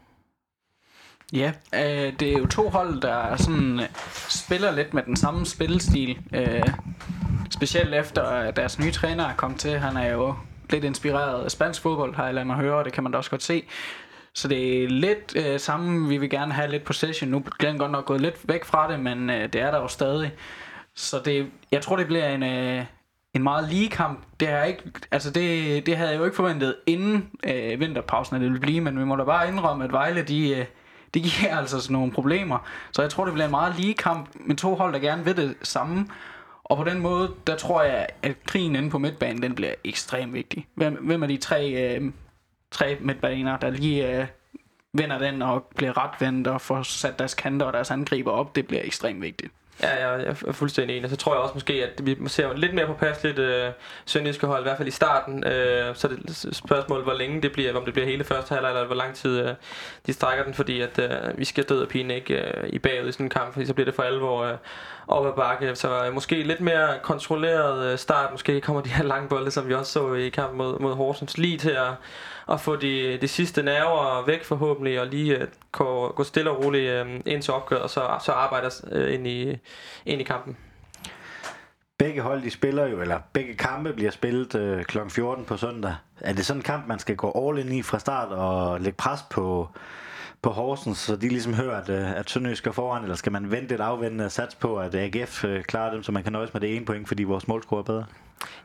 [1.33, 3.85] Ja, øh, det er jo to hold, der sådan øh,
[4.29, 6.17] spiller lidt med den samme spillestil.
[6.33, 6.63] Øh,
[7.49, 9.79] specielt efter at deres nye træner er kommet til.
[9.79, 10.35] Han er jo
[10.69, 13.17] lidt inspireret af spansk fodbold, har jeg ladet mig høre, og det kan man da
[13.17, 13.63] også godt se.
[14.33, 17.29] Så det er lidt øh, samme, vi vil gerne have lidt possession.
[17.29, 19.77] Nu er den godt nok gået lidt væk fra det, men øh, det er der
[19.77, 20.33] jo stadig.
[20.95, 22.85] Så det, jeg tror, det bliver en, øh,
[23.33, 24.19] en meget lige kamp.
[24.39, 28.41] Det, er ikke, altså det, det havde jeg jo ikke forventet inden øh, vinterpausen, at
[28.41, 30.65] det ville blive, men vi må da bare indrømme, at Vejle, de, øh,
[31.15, 32.57] det giver altså sådan nogle problemer.
[32.91, 35.37] Så jeg tror, det bliver en meget lige kamp med to hold, der gerne vil
[35.37, 36.07] det samme.
[36.63, 40.33] Og på den måde, der tror jeg, at krigen inde på midtbanen, den bliver ekstremt
[40.33, 40.67] vigtig.
[40.75, 42.11] Hvem, hvem er de tre, øh,
[42.71, 44.27] tre midtbaner, der lige øh,
[44.93, 48.67] vinder den og bliver retvendt og får sat deres kanter og deres angriber op, det
[48.67, 49.53] bliver ekstremt vigtigt.
[49.83, 51.09] Ja, jeg er fuldstændig enig.
[51.09, 53.71] Så tror jeg også måske, at vi ser lidt mere på pas lidt øh,
[54.05, 55.47] sønderjyske hold, i hvert fald i starten.
[55.47, 58.71] Øh, så er det spørgsmål, hvor længe det bliver, om det bliver hele første halvleg,
[58.71, 59.53] eller hvor lang tid øh,
[60.05, 63.09] de strækker den, fordi at øh, vi skal død og pine ikke øh, i bagud
[63.09, 64.57] i sådan en kamp, fordi så bliver det for alvor øh,
[65.07, 65.75] op ad bakke.
[65.75, 68.31] Så øh, måske lidt mere kontrolleret øh, start.
[68.31, 71.37] Måske kommer de her lange bolde, som vi også så i kampen mod, mod Horsens,
[71.37, 71.93] lige til at
[72.49, 76.65] at få de, de sidste nerver væk forhåbentlig, og lige uh, gå, gå stille og
[76.65, 79.57] roligt uh, ind til opgøret, og så, så arbejde uh, øh, ind, i,
[80.05, 80.57] ind i kampen.
[81.97, 84.97] Begge hold, de spiller jo, eller begge kampe bliver spillet øh, kl.
[85.09, 85.95] 14 på søndag.
[86.21, 88.97] Er det sådan en kamp, man skal gå all in i fra start og lægge
[88.97, 89.69] pres på,
[90.41, 93.75] på Horsens, så de ligesom hører, at, at Sønderjysk skal foran, eller skal man vente
[93.75, 96.75] et afvendende sats på, at AGF øh, klarer dem, så man kan nøjes med det
[96.75, 98.05] ene point, fordi vores målscore er bedre?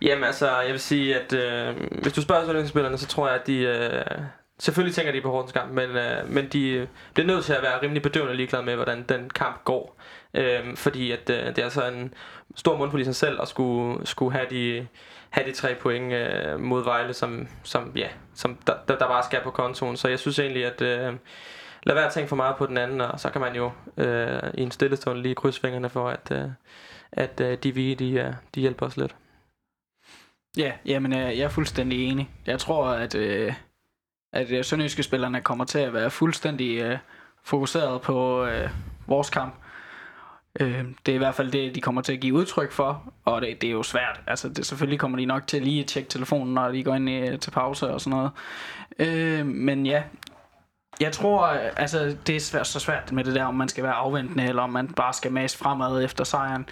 [0.02, 3.46] Jamen altså, jeg vil sige, at øh, hvis du spørger Sønderjysk-spillerne, så tror jeg, at
[3.46, 3.58] de...
[3.58, 4.04] Øh,
[4.58, 7.82] selvfølgelig tænker de på Horsens kamp, men, øh, men de bliver nødt til at være
[7.82, 9.99] rimelig bedøvende ligeglade med, hvordan den kamp går.
[10.34, 12.14] Øh, fordi at øh, det er altså en
[12.54, 14.86] stor mund for sig selv at skulle, skulle have de
[15.30, 19.22] have de tre point øh, mod Vejle, som, som, ja, som der, der, der bare
[19.22, 19.96] skal på kontoen.
[19.96, 21.14] Så jeg synes egentlig, at øh,
[21.82, 24.42] lad være at tænke for meget på den anden, og så kan man jo øh,
[24.54, 26.50] i en stillestund lige krydse fingrene for, at, øh,
[27.12, 29.16] at øh, de vi, de, øh, de hjælper os lidt.
[30.56, 32.30] Ja, jamen, øh, jeg er fuldstændig enig.
[32.46, 33.54] Jeg tror, at, øh,
[34.32, 36.98] at øh, sønderjyske spillerne kommer til at være fuldstændig øh,
[37.44, 38.70] fokuseret på øh,
[39.06, 39.54] vores kamp.
[40.60, 43.40] Øh, det er i hvert fald det, de kommer til at give udtryk for, og
[43.40, 44.20] det, det er jo svært.
[44.26, 47.08] Altså, det, selvfølgelig kommer de nok til lige at tjekke telefonen, når de går ind
[47.08, 48.30] i, til pause og sådan noget.
[48.98, 50.02] Øh, men ja,
[51.00, 51.46] jeg tror,
[51.76, 54.62] altså, det er svært, så svært med det der, om man skal være afventende, eller
[54.62, 56.66] om man bare skal mase fremad efter sejren.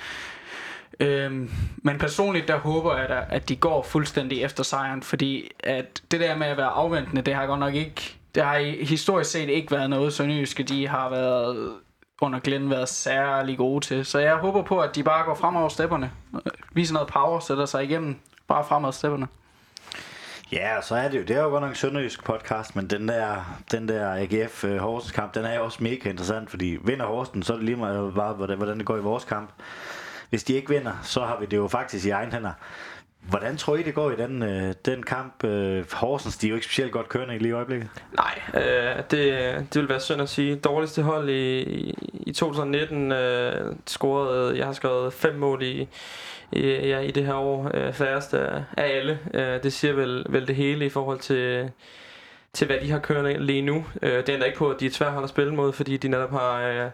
[1.01, 6.03] Øhm, men personligt, der håber jeg da, at de går fuldstændig efter sejren, fordi at
[6.11, 9.49] det der med at være afventende, det har godt nok ikke, det har historisk set
[9.49, 11.73] ikke været noget, Sønderjyske de har været
[12.21, 14.05] under Glenn været særlig gode til.
[14.05, 16.11] Så jeg håber på, at de bare går frem over stepperne,
[16.73, 18.17] viser noget power, sætter sig igennem,
[18.49, 19.29] bare frem over stepperne.
[20.53, 23.09] Ja, så er det jo, det er jo godt nok en sønderjysk podcast, men den
[23.09, 26.79] der, den der AGF uh, øh, Horsens kamp, den er jo også mega interessant, fordi
[26.85, 29.51] vinder Horsens, så er det lige meget bare, hvordan det går i vores kamp.
[30.31, 32.53] Hvis de ikke vinder, så har vi det jo faktisk i egen hænder.
[33.21, 35.45] Hvordan tror I, det går i den, øh, den kamp?
[35.45, 37.89] Øh, Horsens, de er jo ikke specielt godt kørende i lige i øjeblikket.
[38.17, 40.57] Nej, øh, det, det vil være synd at sige.
[40.57, 41.61] Dårligste hold i,
[42.13, 45.89] i 2019 øh, scorede, jeg har skrevet fem mål i,
[46.53, 47.71] i, ja, i det her år.
[47.75, 49.19] Øh, færreste af alle.
[49.35, 51.71] Øh, det siger vel, vel det hele i forhold til
[52.53, 53.87] til hvad de har kørende lige nu.
[54.03, 56.31] Øh, det ender ikke på, at de er svært at spille mod, fordi de netop
[56.31, 56.61] har...
[56.61, 56.91] Øh,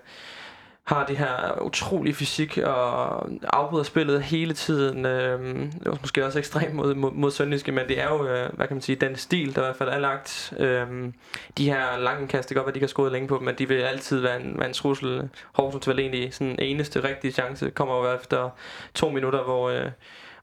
[0.84, 5.06] har det her utrolig fysik og afbryder spillet hele tiden.
[5.06, 8.52] Øh, det var måske også ekstremt mod, mod, mod Sønderjyske, men det er jo, øh,
[8.52, 10.52] hvad kan man sige, den stil, der i hvert fald er lagt.
[10.58, 11.12] Øh,
[11.58, 13.68] de her lange kast, det kan godt være, de kan score længe på men de
[13.68, 15.28] vil altid være en, være en trussel.
[15.52, 18.50] Horsens vel egentlig sådan eneste rigtige chance kommer jo efter
[18.94, 19.90] to minutter, hvor, øh,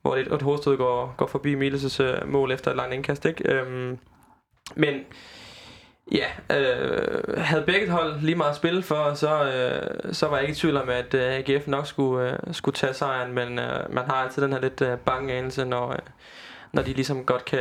[0.01, 3.25] hvor et, et hovedstød går, går forbi Miles' øh, mål efter et langt indkast.
[3.25, 3.53] Ikke?
[3.53, 3.97] Øh,
[4.75, 4.95] men
[6.12, 10.52] Ja, øh, havde begge hold lige meget spil for, så, øh, så var jeg ikke
[10.52, 14.06] i tvivl om, at øh, AGF nok skulle, øh, skulle tage sejren, men øh, man
[14.06, 15.97] har altid den her lidt øh, bange anelse, når, øh,
[16.74, 17.60] når de ligesom godt kan...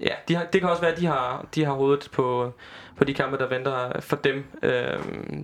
[0.00, 2.52] Ja, de har, det kan også være, at de har, de har hovedet på,
[2.96, 4.44] på de kampe, der venter for dem.
[4.62, 4.98] Øh,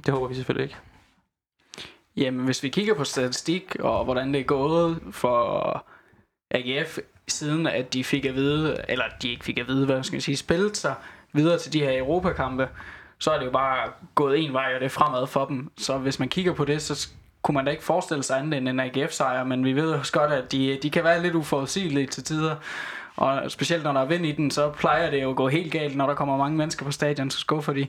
[0.07, 0.77] det håber vi selvfølgelig ikke.
[2.17, 5.87] Jamen, hvis vi kigger på statistik og hvordan det er gået for
[6.51, 10.17] AGF, siden at de fik at vide, eller de ikke fik at vide, hvad skal
[10.17, 10.95] jeg sige, spillet sig
[11.35, 12.69] videre til de her Europakampe,
[13.19, 15.71] så er det jo bare gået en vej, og det er fremad for dem.
[15.77, 17.09] Så hvis man kigger på det, så
[17.43, 20.33] kunne man da ikke forestille sig andet end en AGF-sejr, men vi ved også godt,
[20.33, 22.57] at de, de kan være lidt uforudsigelige til tider.
[23.17, 25.73] Og specielt når der er vind i den, så plejer det jo at gå helt
[25.73, 27.87] galt, når der kommer mange mennesker på stadion, så skuffer de.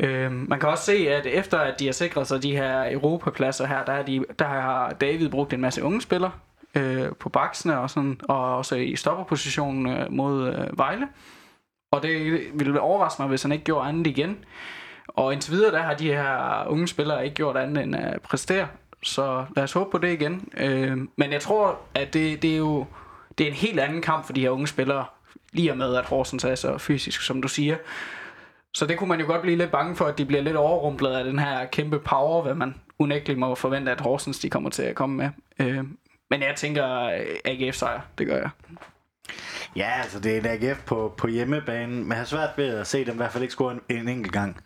[0.00, 3.66] Øh, man kan også se, at efter at de har sikret sig de her Europapladser
[3.66, 6.32] her, der, er de, der har David brugt en masse unge spillere
[6.74, 11.08] øh, på baksene og, sådan, og også i stopperpositionen øh, mod øh, Vejle.
[11.94, 14.44] Og det ville overraske mig, hvis han ikke gjorde andet igen.
[15.08, 18.68] Og indtil videre, der har de her unge spillere ikke gjort andet end at præstere.
[19.02, 20.48] Så lad os håbe på det igen.
[20.56, 22.86] Øh, men jeg tror, at det, det er jo
[23.38, 25.04] det er en helt anden kamp for de her unge spillere.
[25.52, 27.76] Lige med, at Horsens er så fysisk, som du siger.
[28.74, 31.10] Så det kunne man jo godt blive lidt bange for, at de bliver lidt overrumplet
[31.10, 34.82] af den her kæmpe power, hvad man unægteligt må forvente, at Horsens de kommer til
[34.82, 35.28] at komme med.
[35.58, 35.84] Øh,
[36.30, 38.50] Men jeg tænker øh, AGF sejr, det gør jeg.
[39.76, 42.86] Ja, altså det er en AGF på, på hjemmebane, men jeg har svært ved at
[42.86, 44.56] se dem i hvert fald ikke score en, en enkelt gang.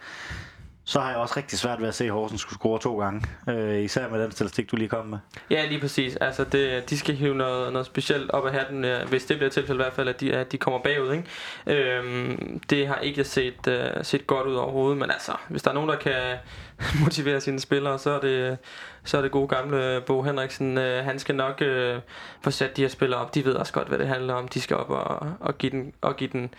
[0.89, 3.23] Så har jeg også rigtig svært ved at se, at Horsens skulle score to gange.
[3.49, 5.19] Øh, især med den statistik, du lige kom med.
[5.51, 6.17] Ja, lige præcis.
[6.17, 9.51] Altså, det, de skal hive noget, noget specielt op af hatten, øh, hvis det bliver
[9.51, 11.13] tilfældet i hvert fald, at de, at de kommer bagud.
[11.13, 11.97] Ikke?
[11.97, 15.75] Øhm, det har ikke set, øh, set godt ud overhovedet, men altså, hvis der er
[15.75, 16.37] nogen, der kan
[17.05, 18.59] motivere sine spillere, så er det,
[19.05, 20.79] så er det gode gamle Bo Henriksen.
[20.79, 22.01] Øh, han skal nok øh,
[22.45, 23.35] få sat de her spillere op.
[23.35, 24.49] De ved også godt, hvad det handler om.
[24.49, 26.55] De skal op og, og, give, den, og give den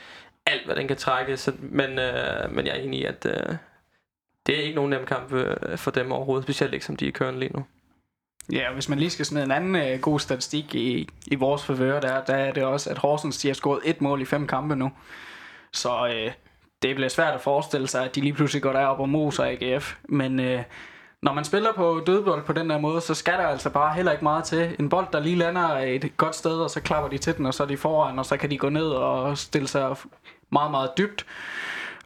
[0.46, 1.38] alt, hvad den kan trække.
[1.38, 3.26] Så, men, øh, men jeg er enig i, at...
[3.26, 3.56] Øh,
[4.50, 7.12] det er ikke nogen nem kamp øh, for dem overhovedet, specielt ikke som de er
[7.12, 7.66] kørende lige nu.
[8.52, 11.66] Ja, og hvis man lige skal smide en anden øh, god statistik i, i vores
[11.66, 14.48] favør, der, der er det også, at Horsens de har scoret et mål i fem
[14.48, 14.92] kampe nu.
[15.74, 16.32] Så øh,
[16.82, 19.96] det bliver svært at forestille sig, at de lige pludselig går derop og moser AGF.
[20.04, 20.64] Men øh,
[21.22, 24.12] når man spiller på dødbold på den der måde, så skal der altså bare heller
[24.12, 24.76] ikke meget til.
[24.80, 27.54] En bold, der lige lander et godt sted, og så klapper de til den, og
[27.54, 29.96] så er de foran, og så kan de gå ned og stille sig
[30.52, 31.26] meget, meget dybt.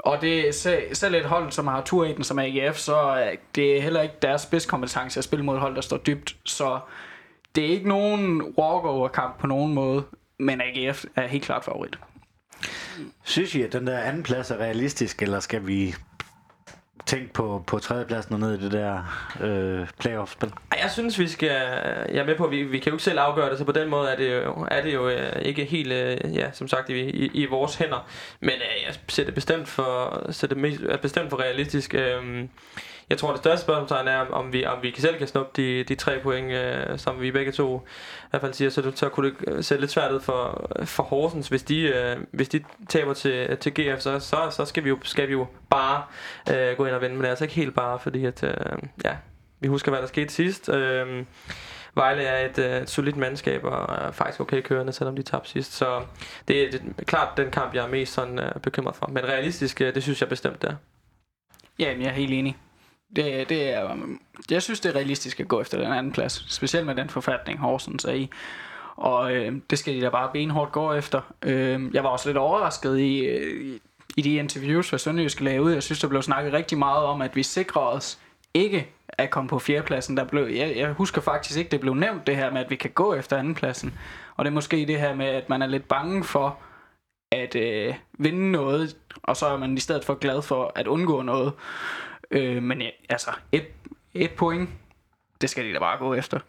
[0.04, 0.56] Og det
[0.94, 4.02] selv et hold, som har tur i den som AGF, så øh, det er heller
[4.02, 6.36] ikke deres spidskompetence at spille mod et hold, der står dybt.
[6.46, 6.80] Så
[7.56, 10.04] det er ikke nogen walkover-kamp på nogen måde,
[10.40, 12.00] men AGF er helt klart favorit.
[13.24, 15.96] Synes I, at den der anden plads er realistisk, eller skal vi
[17.06, 19.04] tænkt på, på tredjepladsen og ned i det der
[19.42, 20.52] øh, playoff-spil?
[20.82, 21.48] Jeg synes, vi skal...
[22.10, 23.72] Jeg er med på, at vi, vi kan jo ikke selv afgøre det, så på
[23.72, 26.90] den måde er det jo, er det jo øh, ikke helt, øh, ja, som sagt,
[26.90, 28.08] i, i, i vores hænder.
[28.40, 31.94] Men øh, jeg ser det bestemt for, ser det mest, er bestemt for realistisk.
[31.94, 32.48] Øh,
[33.10, 35.96] jeg tror, det største spørgsmål er, om vi, om vi selv kan snuppe de, de
[35.96, 38.70] tre point, øh, som vi begge to i hvert fald siger.
[38.70, 41.48] Så, så kunne det se lidt svært ud for, for Horsens.
[41.48, 44.98] Hvis de, øh, hvis de taber til, til GF, så, så, så skal, vi jo,
[45.04, 46.04] skal vi jo bare
[46.52, 47.16] øh, gå ind og vinde.
[47.16, 48.54] Men det er altså ikke helt bare, fordi at, øh,
[49.04, 49.16] ja,
[49.60, 50.70] vi husker, hvad der skete sidst.
[50.70, 51.26] Øh,
[51.96, 55.50] Vejle er et, øh, et solidt mandskab og er faktisk okay kørende, selvom de tabte
[55.50, 55.74] sidst.
[55.74, 56.02] Så
[56.48, 59.08] det er, det er klart den kamp, jeg er mest sådan, øh, bekymret for.
[59.08, 60.76] Men realistisk, øh, det synes jeg bestemt det er.
[61.80, 62.58] Ja, jeg er helt enig.
[63.16, 63.98] Det, det er, øh,
[64.52, 66.46] jeg synes, det er realistisk at gå efter den anden plads.
[66.50, 68.30] Specielt med den forfatning, Horsens er i.
[68.96, 71.34] Og øh, det skal de da bare benhårdt gå efter.
[71.42, 73.82] Øh, jeg var også lidt overrasket i, øh, i,
[74.18, 75.72] i de interviews, hvad Sønderjysk lavede ud.
[75.72, 78.20] Jeg synes, der blev snakket rigtig meget om, at vi sikrer os
[78.54, 80.18] ikke at komme på fjerdepladsen.
[80.18, 82.76] Der blev, jeg, jeg husker faktisk ikke, det blev nævnt det her med, at vi
[82.76, 84.00] kan gå efter andenpladsen.
[84.36, 86.58] Og det er måske det her med, at man er lidt bange for
[87.32, 91.22] at øh, vinde noget, og så er man i stedet for glad for at undgå
[91.22, 91.54] noget.
[92.32, 93.66] Øh, men ja, altså, et,
[94.14, 94.70] et point,
[95.42, 96.40] det skal de da bare gå efter.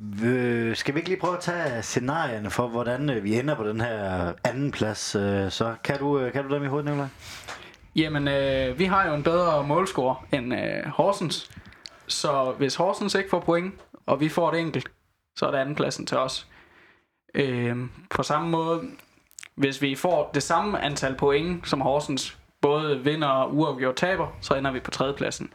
[0.00, 3.68] Øh, skal vi ikke lige prøve at tage scenarierne for, hvordan øh, vi ender på
[3.68, 5.14] den her anden plads?
[5.14, 7.08] Øh, så kan du, øh, kan du dem i hovedet, Nicolaj?
[7.96, 11.50] Jamen, øh, vi har jo en bedre målscore end øh, Horsens.
[12.06, 13.74] Så hvis Horsens ikke får point,
[14.06, 14.90] og vi får det enkelt,
[15.36, 16.46] så er det andenpladsen til os.
[17.34, 17.76] Øh,
[18.10, 18.82] på samme måde,
[19.54, 24.54] hvis vi får det samme antal point som Horsens, både vinder og uafgjort taber, så
[24.54, 25.52] ender vi på tredjepladsen.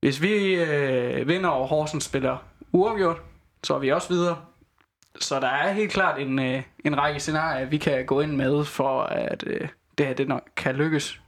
[0.00, 2.36] Hvis vi øh, vinder og Horsens spiller
[2.74, 3.22] uafgjort,
[3.64, 4.36] så er vi også videre.
[5.20, 8.64] Så der er helt klart en, øh, en række scenarier, vi kan gå ind med,
[8.64, 9.68] for at øh,
[9.98, 11.20] det her det nok kan lykkes.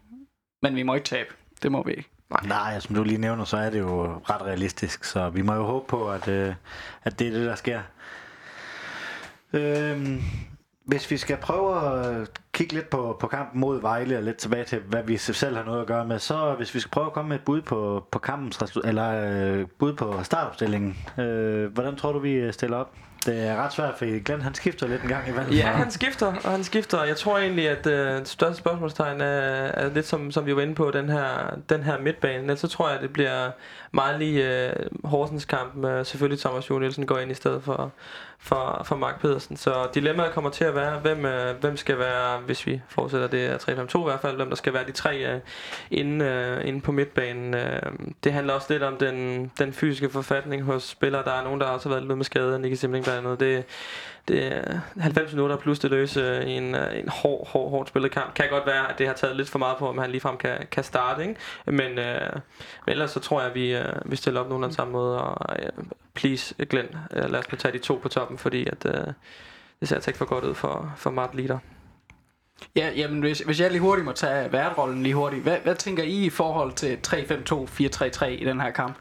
[0.63, 1.29] Men vi må ikke tabe.
[1.63, 2.11] Det må vi ikke.
[2.45, 5.05] Nej, som du lige nævner, så er det jo ret realistisk.
[5.05, 6.55] Så vi må jo håbe på, at, øh,
[7.03, 7.81] at det er det, der sker.
[9.53, 10.23] Øhm,
[10.87, 14.37] hvis vi skal prøve at øh, kigge lidt på, på kampen mod Vejle og lidt
[14.37, 17.07] tilbage til, hvad vi selv har noget at gøre med, så hvis vi skal prøve
[17.07, 21.97] at komme med et bud på, på kampens eller øh, bud på startopstillingen, øh, hvordan
[21.97, 22.93] tror du, vi øh, stiller op?
[23.27, 25.53] Det er ret svært, for Glenn han skifter lidt en gang imellem.
[25.53, 27.05] Ja, han skifter, og han skifter.
[27.05, 30.63] Jeg tror egentlig, at øh, det største spørgsmålstegn er, er lidt som, som vi var
[30.63, 32.43] inde på, den her, den her midtbane.
[32.43, 33.51] Ellers så tror jeg, at det bliver
[33.93, 34.73] meget lige øh,
[35.05, 37.93] Horsens kamp med selvfølgelig Thomas Jo Nielsen går ind i stedet for,
[38.39, 39.57] for, for Mark Pedersen.
[39.57, 43.47] Så dilemmaet kommer til at være, hvem, øh, hvem skal være, hvis vi fortsætter det
[43.47, 45.41] er 3-5-2 i hvert fald, hvem der skal være de tre øh,
[45.91, 47.55] inde, øh, inde på midtbanen.
[47.55, 47.83] Øh,
[48.25, 51.25] det handler også lidt om den, den fysiske forfatning hos spillere.
[51.25, 53.41] Der er nogen, der også har været lidt med skade, Nicky Simling blandt andet.
[53.41, 53.65] Det,
[54.29, 58.11] det er 90 minutter plus det løse i en, øh, en hård, hård, hård spillet
[58.11, 58.35] kamp.
[58.35, 60.67] Kan godt være, at det har taget lidt for meget på, om han ligefrem kan,
[60.71, 61.23] kan starte.
[61.23, 61.37] Ikke?
[61.67, 62.33] Men, øh,
[62.87, 65.23] men ellers så tror jeg, at vi, øh, vi stiller op nogen samme måde.
[65.23, 65.85] Og øh,
[66.17, 69.07] please, Glenn, øh, lad os nu tage de to på toppen, fordi at, øh,
[69.81, 71.59] det ser altså ikke for godt ud for, for Mart Leader.
[72.77, 75.43] Ja, jamen hvis, hvis jeg lige hurtigt må tage værtrollen lige hurtigt.
[75.43, 77.15] Hvad, hvad tænker I i forhold til 3-5-2,
[78.25, 78.97] 4-3-3 i den her kamp?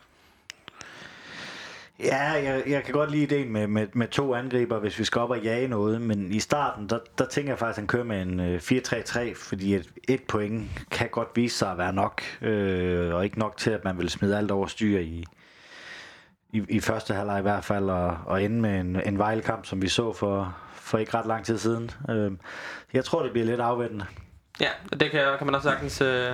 [2.00, 5.22] Ja, jeg, jeg kan godt lide ideen med, med, med to angriber, hvis vi skal
[5.22, 8.04] op og jage noget, men i starten, der, der tænker jeg faktisk, at han kører
[8.04, 12.22] med en øh, 4-3-3, fordi et, et point kan godt vise sig at være nok,
[12.42, 15.26] øh, og ikke nok til, at man vil smide alt over styr i,
[16.56, 19.82] i, i første halvleg i hvert fald, og, og ende med en, en vejlkamp, som
[19.82, 21.92] vi så for, for ikke ret lang tid siden.
[22.10, 22.32] Øh,
[22.94, 24.06] jeg tror, det bliver lidt afventende.
[24.62, 26.32] Ja, og det kan, kan man også sagtens øh,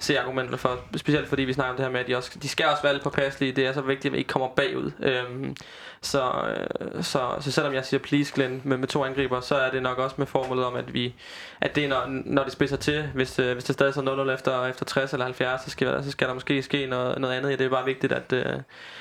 [0.00, 0.78] se argumenter for.
[0.96, 2.92] Specielt fordi vi snakker om det her med, at de, også, de skal også være
[2.92, 3.52] lidt påpasselige.
[3.52, 4.90] Det er så vigtigt, at vi ikke kommer bagud.
[5.00, 5.56] Øhm,
[6.02, 9.70] så, øh, så, så selvom jeg siger please Glenn med, med to angriber, så er
[9.70, 11.14] det nok også med formålet om, at vi
[11.60, 13.08] at det er, når, når det spidser til.
[13.14, 16.10] Hvis, øh, hvis det stadig er 0-0 efter, efter 60 eller 70, så skal, så
[16.10, 17.50] skal der måske ske noget, noget andet.
[17.50, 18.56] Ja, det er bare vigtigt, at, øh,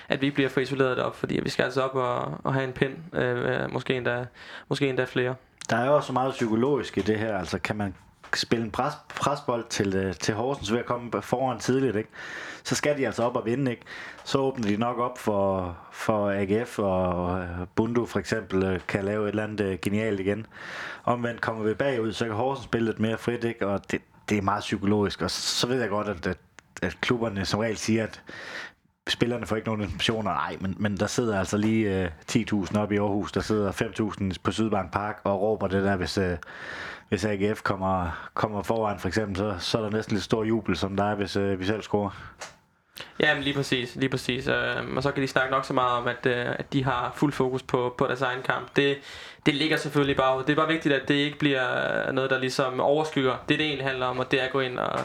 [0.10, 2.64] at vi ikke bliver for isoleret deroppe, fordi vi skal altså op og, og have
[2.64, 2.94] en pind.
[3.14, 4.26] Øh, øh, måske, endda,
[4.70, 5.36] måske endda flere.
[5.70, 7.38] Der er jo også meget psykologisk i det her.
[7.38, 7.96] Altså, kan man
[8.34, 12.10] spille en pres, presbold til, øh, til Horsens ved at komme foran tidligt, ikke?
[12.64, 13.72] så skal de altså op og vinde.
[13.72, 13.84] Ikke?
[14.24, 19.06] Så åbner de nok op for, for AGF, og øh, Bundu for eksempel øh, kan
[19.06, 20.46] lave et eller andet øh, genialt igen.
[21.04, 23.68] Omvendt kommer vi bagud, så kan Horsens spille lidt mere frit, ikke?
[23.68, 25.22] og det, det er meget psykologisk.
[25.22, 26.38] Og så ved jeg godt, at, at,
[26.82, 28.22] at klubberne som regel siger, at
[29.08, 30.32] spillerne får ikke nogen informationer.
[30.32, 33.72] Nej, men, men der sidder altså lige øh, 10.000 op i Aarhus, der sidder
[34.32, 36.38] 5.000 på Sydbank Park og råber det der, hvis, øh,
[37.10, 40.78] hvis AGF kommer, kommer foran for eksempel, så, så er der næsten lidt stor jubel,
[40.78, 42.10] som der er, hvis øh, vi selv scorer.
[43.20, 44.48] Ja, men lige præcis, lige præcis.
[44.48, 47.14] Øh, og så kan de snakke nok så meget om, at, øh, at de har
[47.16, 48.76] fuld fokus på, på deres egen kamp.
[48.76, 48.98] Det,
[49.46, 52.80] det ligger selvfølgelig bare Det er bare vigtigt, at det ikke bliver noget, der ligesom
[52.80, 55.00] overskygger det, det egentlig handler om, og det er at gå ind og,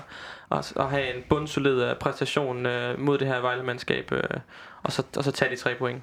[0.49, 4.23] og, og have en bundsolid øh, præstation øh, mod det her Vejle-mandskab, øh,
[4.83, 6.03] og, så, og så tage de tre point.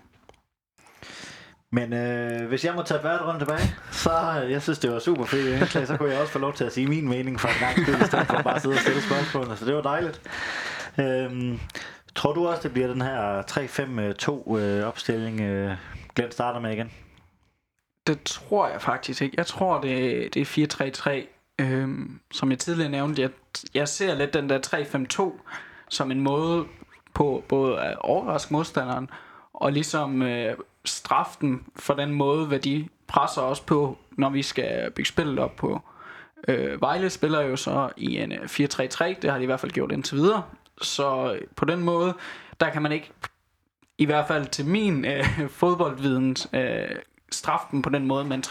[1.74, 5.26] Men øh, hvis jeg må tage rundt tilbage, så øh, jeg synes, det var super
[5.26, 7.54] fedt indslag, så kunne jeg også få lov til at sige min mening for en
[7.60, 9.58] gang skyld, i stedet for bare at sidde og stille spørgsmål.
[9.58, 10.22] Så det var dejligt.
[11.00, 11.60] Øhm,
[12.16, 13.42] tror du også, det bliver den her
[14.52, 15.76] 3-5-2 øh, opstilling, øh,
[16.16, 16.92] Glenn starter med igen?
[18.08, 19.36] Det tror jeg faktisk ikke.
[19.38, 21.64] Jeg tror, det, det er 4-3-3.
[21.64, 23.30] Øhm, som jeg tidligere nævnte, jeg,
[23.74, 24.60] jeg ser lidt den der
[25.40, 25.42] 3-5-2
[25.90, 26.66] som en måde
[27.14, 29.10] på både at overraske modstanderen,
[29.54, 30.56] og ligesom øh,
[30.86, 35.40] straffe dem for den måde, hvad de presser os på, når vi skal bygge spillet
[35.40, 35.82] op på.
[36.48, 39.72] Øh, Vejle spiller jo så i en øh, 4-3-3, det har de i hvert fald
[39.72, 40.44] gjort indtil videre.
[40.82, 42.14] Så øh, på den måde,
[42.60, 43.12] der kan man ikke,
[43.98, 45.26] i hvert fald til min øh,
[45.60, 46.96] fodboldviden, øh,
[47.32, 48.44] straffe dem på den måde med en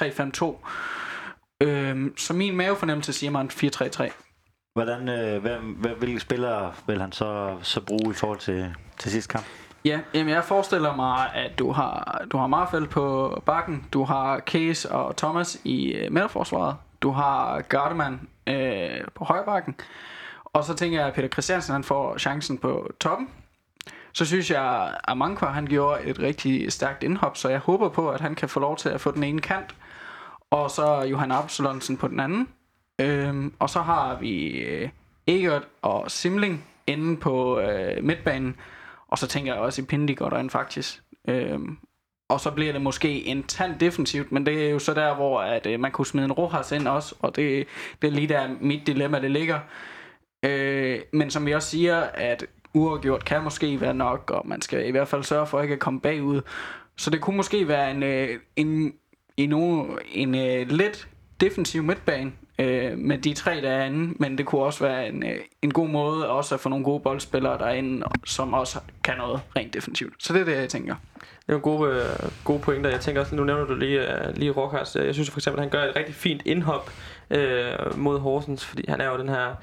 [0.42, 0.66] 3-5-2.
[1.60, 4.12] Øh, så min mavefornemmelse siger mig en 4-3-3.
[4.72, 9.10] Hvordan, øh, hvad, hvad, hvilke spillere vil han så, så bruge i forhold til, til
[9.10, 9.44] sidste kamp?
[9.84, 14.38] Ja, jamen jeg forestiller mig, at du har, du har Marfeld på bakken, du har
[14.40, 19.76] Case og Thomas i øh, midterforsvaret, du har Gardeman øh, på højbakken,
[20.44, 23.28] og så tænker jeg, at Peter Christiansen han får chancen på toppen.
[24.12, 28.10] Så synes jeg, at Amankwa han gjorde et rigtig stærkt indhop, så jeg håber på,
[28.10, 29.74] at han kan få lov til at få den ene kant.
[30.50, 32.48] Og så Johan Absalonsen på den anden.
[32.98, 34.88] Øhm, og så har vi øh,
[35.26, 38.56] Egert og Simling inde på øh, midtbanen.
[39.10, 41.02] Og så tænker jeg også i Pindi går derinde faktisk.
[41.28, 41.78] Øhm,
[42.28, 45.40] og så bliver det måske en tand defensivt, men det er jo så der, hvor
[45.40, 47.66] at, øh, man kunne smide en Rojas ind også, og det,
[48.02, 49.58] det er lige der mit dilemma, det ligger.
[50.44, 54.86] Øh, men som vi også siger, at uafgjort kan måske være nok, og man skal
[54.86, 56.40] i hvert fald sørge for ikke at komme bagud.
[56.96, 58.92] Så det kunne måske være en, øh, en,
[59.36, 61.08] en, en, en, en lidt
[61.40, 65.72] defensiv midtbane, øh, med de tre derinde, men det kunne også være en, øh, en
[65.72, 70.14] god måde også at få nogle gode boldspillere derinde, som også kan noget rent defensivt.
[70.18, 70.94] Så det er det, jeg tænker.
[71.14, 72.90] Det er nogle gode, øh, gode pointer.
[72.90, 74.96] Jeg tænker også, nu nævner du lige, øh, lige Rokas.
[74.96, 76.90] Jeg synes for eksempel, at han gør et rigtig fint indhop
[77.30, 79.54] øh, mod Horsens, fordi han er jo den her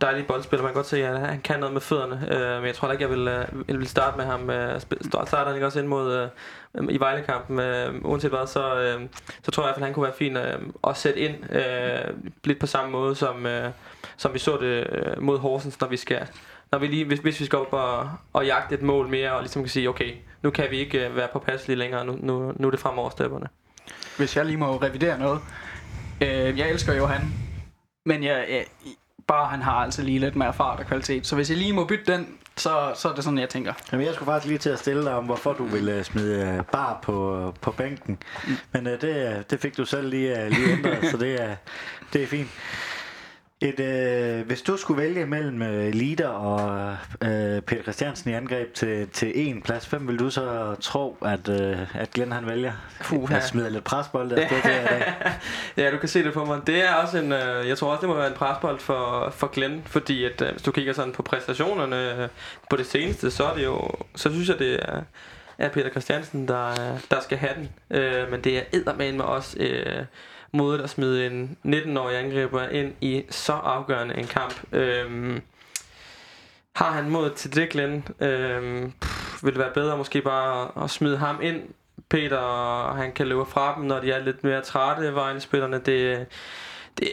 [0.00, 0.62] dejlige boldspiller.
[0.62, 2.28] Man kan godt se, at han kan noget med fødderne.
[2.34, 4.50] Øh, men jeg tror ikke, jeg vil, øh, vil starte med ham.
[4.50, 6.28] Øh, starter han ikke også ind mod
[6.74, 7.58] øh, i Vejlekampen.
[7.58, 9.00] Øh, uanset hvad, så, øh,
[9.42, 10.58] så tror jeg, at han kunne være fin øh,
[10.88, 12.14] at sætte ind øh,
[12.44, 13.70] lidt på samme måde, som, øh,
[14.16, 16.26] som vi så det øh, mod Horsens, når vi skal
[16.70, 19.40] når vi lige, hvis, hvis vi skal op og, og jagte et mål mere, og
[19.40, 22.66] ligesom kan sige, okay, nu kan vi ikke øh, være påpasselige længere, nu, nu, nu
[22.66, 23.48] er det fremover stepperne.
[24.16, 25.40] Hvis jeg lige må revidere noget.
[26.20, 27.34] Øh, jeg elsker jo han,
[28.06, 28.64] men jeg, jeg,
[29.28, 31.26] bare han har altså lige lidt mere fart og kvalitet.
[31.26, 33.72] Så hvis jeg lige må bytte den, så, så er det sådan, jeg tænker.
[33.92, 36.98] Jamen, jeg skulle faktisk lige til at stille dig om, hvorfor du ville smide bar
[37.02, 38.18] på, på bænken.
[38.46, 38.56] Mm.
[38.72, 41.56] Men uh, det, det fik du selv lige, lige ændret, så det er,
[42.12, 42.48] det er fint.
[43.60, 48.74] Et, øh, hvis du skulle vælge mellem øh, Lider og øh, Peter Christiansen i angreb
[48.74, 52.72] til, til en plads, hvem vil du så tro, at, øh, at Glenn han vælger?
[53.04, 54.56] Puh, at smide lidt presbold der til
[55.84, 56.60] Ja, du kan se det på mig.
[56.66, 59.46] Det er også en, øh, jeg tror også, det må være en presbold for, for
[59.46, 62.28] Glenn, fordi at, øh, hvis du kigger sådan på præstationerne øh,
[62.70, 65.02] på det seneste, så er det jo, så synes jeg, det er,
[65.58, 66.74] er Peter Christiansen, der,
[67.10, 67.98] der skal have den.
[67.98, 69.56] Øh, men det er eddermane med os...
[69.60, 70.04] Øh,
[70.52, 74.54] modet at smide en 19-årig angriber ind i så afgørende en kamp.
[74.72, 75.42] Øhm,
[76.76, 78.08] har han mod til øhm, det, Glenn?
[78.20, 78.92] Øhm,
[79.42, 81.62] vil være bedre måske bare at smide ham ind.
[82.10, 85.78] Peter, og han kan løbe fra dem, når de er lidt mere trætte, Vejle-spillerne.
[85.78, 86.26] Det,
[86.98, 87.08] det,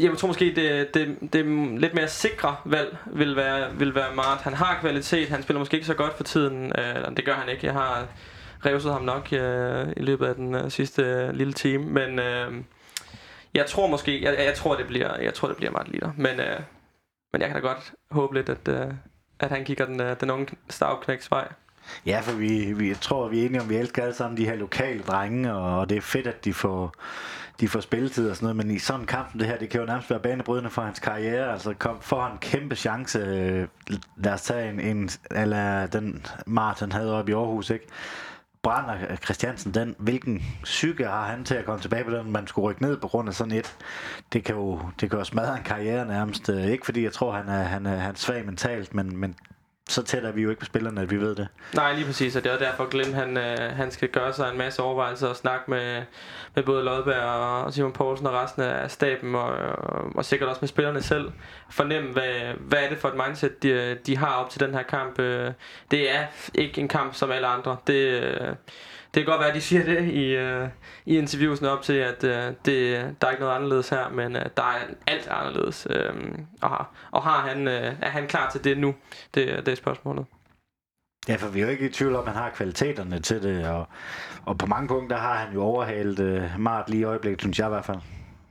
[0.00, 1.46] jeg tror måske, det, det, det
[1.80, 4.40] lidt mere sikre valg vil være, vil være Mart.
[4.40, 6.72] Han har kvalitet, han spiller måske ikke så godt for tiden.
[6.78, 7.66] Øh, eller det gør han ikke.
[7.66, 8.06] Jeg har
[8.66, 11.84] revset ham nok øh, i løbet af den øh, sidste øh, lille time.
[11.84, 12.52] Men øh,
[13.54, 16.12] jeg tror måske, jeg, jeg, tror, det bliver, jeg tror, det bliver Mart Litter.
[16.16, 16.60] Men, øh,
[17.32, 18.94] men jeg kan da godt håbe lidt, at, øh,
[19.40, 21.48] at han kigger den, øh, den unge stavknæks vej.
[22.06, 24.44] Ja, for vi, vi jeg tror, vi er enige om, vi elsker alle sammen de
[24.44, 26.94] her lokale drenge, og det er fedt, at de får,
[27.60, 29.70] de får spilletid og sådan noget, men i sådan en kamp som det her, det
[29.70, 33.18] kan jo nærmest være banebrydende for hans karriere, altså kom, får han en kæmpe chance,
[33.18, 33.68] øh,
[34.16, 37.86] lad os tage en, en eller den Martin havde oppe i Aarhus, ikke?
[38.62, 42.70] Brænder Christiansen den, hvilken psyke har han til at komme tilbage på den, man skulle
[42.70, 43.76] rykke ned på grund af sådan et,
[44.32, 47.32] det kan jo, det kan jo smadre en karriere nærmest, øh, ikke fordi jeg tror,
[47.32, 49.34] han er, han er, han er svag mentalt, men, men
[49.90, 51.48] så tæt er vi jo ikke på spillerne, at vi ved det.
[51.74, 54.58] Nej, lige præcis, og det er derfor, Glenn han, øh, han skal gøre sig en
[54.58, 56.02] masse overvejelser og snakke med,
[56.54, 60.58] med både Lodberg og Simon Poulsen og resten af staben, og, og, og sikkert også
[60.62, 61.32] med spillerne selv.
[61.70, 64.82] Fornemme, hvad, hvad er det for et mindset, de, de har op til den her
[64.82, 65.18] kamp.
[65.18, 65.52] Øh,
[65.90, 66.24] det er
[66.54, 67.76] ikke en kamp som alle andre.
[67.86, 68.54] Det, øh,
[69.14, 70.68] det kan godt være, at de siger det i, øh,
[71.06, 74.46] i interviewsene op til, at øh, det, der er ikke noget anderledes her, men øh,
[74.56, 75.86] der er alt anderledes.
[75.90, 76.14] Øh,
[76.62, 78.94] og har, og har han, øh, er han klar til det nu?
[79.34, 80.26] Det, det er spørgsmålet.
[81.28, 83.68] Ja, for vi er jo ikke i tvivl om, at han har kvaliteterne til det,
[83.68, 83.88] og,
[84.44, 87.66] og på mange punkter har han jo overhalet uh, Mart lige i øjeblikket, synes jeg
[87.66, 87.98] i hvert fald.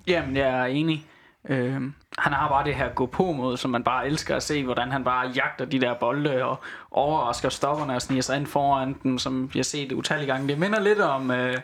[0.08, 1.06] Jamen, jeg er enig.
[1.50, 1.82] Øh,
[2.18, 4.92] han har bare det her gå på mod, som man bare elsker at se, hvordan
[4.92, 6.60] han bare jagter de der bolde og
[6.92, 10.48] overrasker stopperne og sniger sig ind foran den, som jeg har set utallige gange.
[10.48, 11.58] Det minder lidt om, øh,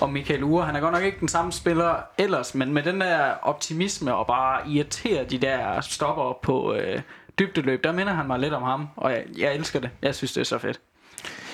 [0.00, 0.64] om Michael Ure.
[0.64, 4.26] Han er godt nok ikke den samme spiller ellers, men med den der optimisme og
[4.26, 7.02] bare irritere de der stopper på øh,
[7.38, 9.90] dybdeløb, der minder han mig lidt om ham, og jeg, jeg elsker det.
[10.02, 10.80] Jeg synes, det er så fedt.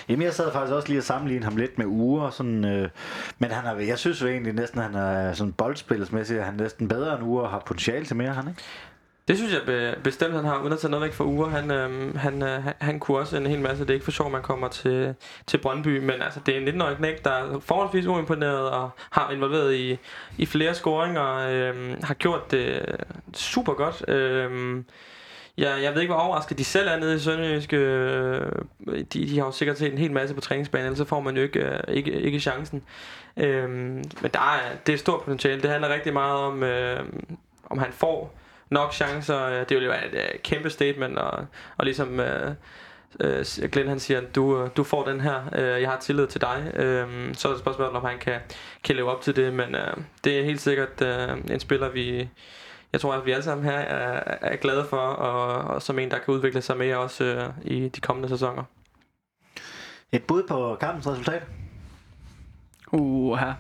[0.09, 2.89] Jamen, jeg sad faktisk også lige og sammenligne ham lidt med Ure, sådan, øh,
[3.39, 6.55] men han er, jeg synes jo egentlig næsten, at han er sådan boldspillersmæssigt, er han
[6.55, 8.63] næsten bedre end Ure og har potentiale til mere, han ikke?
[9.29, 11.51] Det synes jeg be- bestemt, han har, uden at tage noget væk fra Ure.
[11.51, 13.85] Han, øhm, øh, han, øh, han, kunne også en hel masse.
[13.85, 15.15] Det er ikke for sjovt, man kommer til,
[15.47, 19.31] til Brøndby, men altså, det er en 19-årig knæk, der er forholdsvis uimponeret og har
[19.31, 19.99] involveret i,
[20.39, 21.35] i flere scoringer.
[21.51, 22.97] Øh, har gjort det
[23.35, 24.09] super godt.
[24.09, 24.83] Øh,
[25.59, 27.73] jeg, jeg ved ikke, hvor overrasket de selv er nede i Sønderjysk.
[27.73, 28.53] Øh,
[28.87, 31.37] de, de har jo sikkert set en hel masse på træningsbanen, ellers så får man
[31.37, 32.83] jo ikke, øh, ikke, ikke chancen.
[33.37, 35.63] Øhm, men der er, det er et stort potentiale.
[35.63, 37.01] Det handler rigtig meget om, øh,
[37.71, 38.35] om han får
[38.71, 39.65] nok chancer.
[39.65, 41.47] Det vil jo være et øh, kæmpe statement, og,
[41.77, 42.55] og ligesom øh,
[43.21, 46.41] øh, Glenn han siger, du, øh, du får den her, øh, jeg har tillid til
[46.41, 46.73] dig.
[46.75, 48.41] Øh, så er det spørgsmålet, om han kan,
[48.85, 52.29] kan leve op til det, men øh, det er helt sikkert øh, en spiller, vi,
[52.95, 56.11] jeg tror, at vi alle sammen her er, er glade for, og, og som en,
[56.11, 58.65] der kan udvikle sig mere også øh, i de kommende sæsoner.
[60.13, 61.43] Et bud på kampens resultat?
[62.93, 63.53] Uha.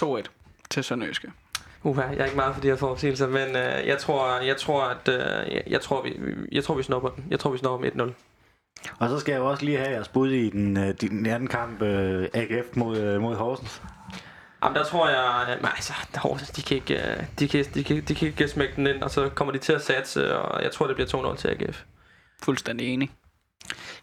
[0.00, 0.22] 2-1
[0.70, 1.32] til Sønderjyske.
[1.82, 4.82] Uha, jeg er ikke meget for de her forudsigelser, men øh, jeg tror, jeg tror,
[4.82, 6.16] at øh, jeg, tror, vi,
[6.52, 7.24] jeg tror, vi snupper den.
[7.30, 8.12] Jeg tror, vi snupper med 1-0.
[8.98, 11.48] Og så skal jeg jo også lige have jeres bud i den, øh, den anden
[11.48, 13.82] kamp, øh, AGF mod, øh, mod Horsens.
[14.62, 17.84] Jamen, der tror jeg, øh, men altså, Horsens, de kan ikke, øh, de kan, de
[17.84, 20.62] kan, de kan ikke smække den ind, og så kommer de til at satse, og
[20.62, 21.82] jeg tror, det bliver 2-0 til AGF.
[22.42, 23.10] Fuldstændig enig.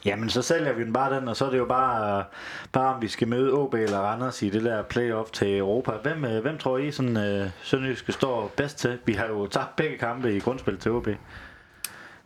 [0.06, 2.26] Jamen, så sælger vi den bare den, og så er det jo bare,
[2.72, 5.92] bare om vi skal møde OB eller Randers i det der playoff til Europa.
[5.92, 9.00] Hvem, øh, hvem tror I, sådan øh, Sønderjyske står bedst til?
[9.06, 11.08] Vi har jo tabt begge kampe i grundspil til OB.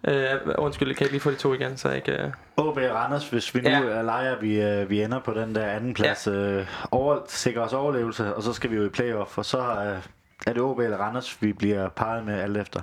[0.08, 0.26] Øh,
[0.58, 2.12] undskyld, kan jeg ikke lige få de to igen, så jeg ikke...
[2.12, 2.32] Øh...
[2.58, 3.80] OB Randers, hvis vi nu Ja.
[3.80, 4.02] ja.
[4.02, 6.32] leger, vi, øh, vi ender på den der anden plads, ja.
[6.32, 9.98] øh, over, sikrer os overlevelse, og så skal vi jo i playoff, og så øh,
[10.48, 12.82] er det OB eller Randers, vi bliver parret med alt efter.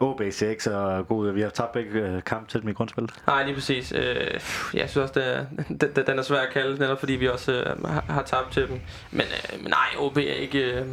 [0.00, 1.30] OB ser ikke så god ud.
[1.32, 3.14] Vi har tabt begge øh, kampe til dem i grundspillet.
[3.26, 3.92] Nej, lige præcis.
[3.92, 4.40] Øh,
[4.74, 5.44] jeg synes også, det er,
[5.94, 8.80] den, den- er svær at kalde, netop fordi vi også øh, har, tabt til dem.
[9.10, 10.86] Men, øh, men nej, OB er ikke, øh,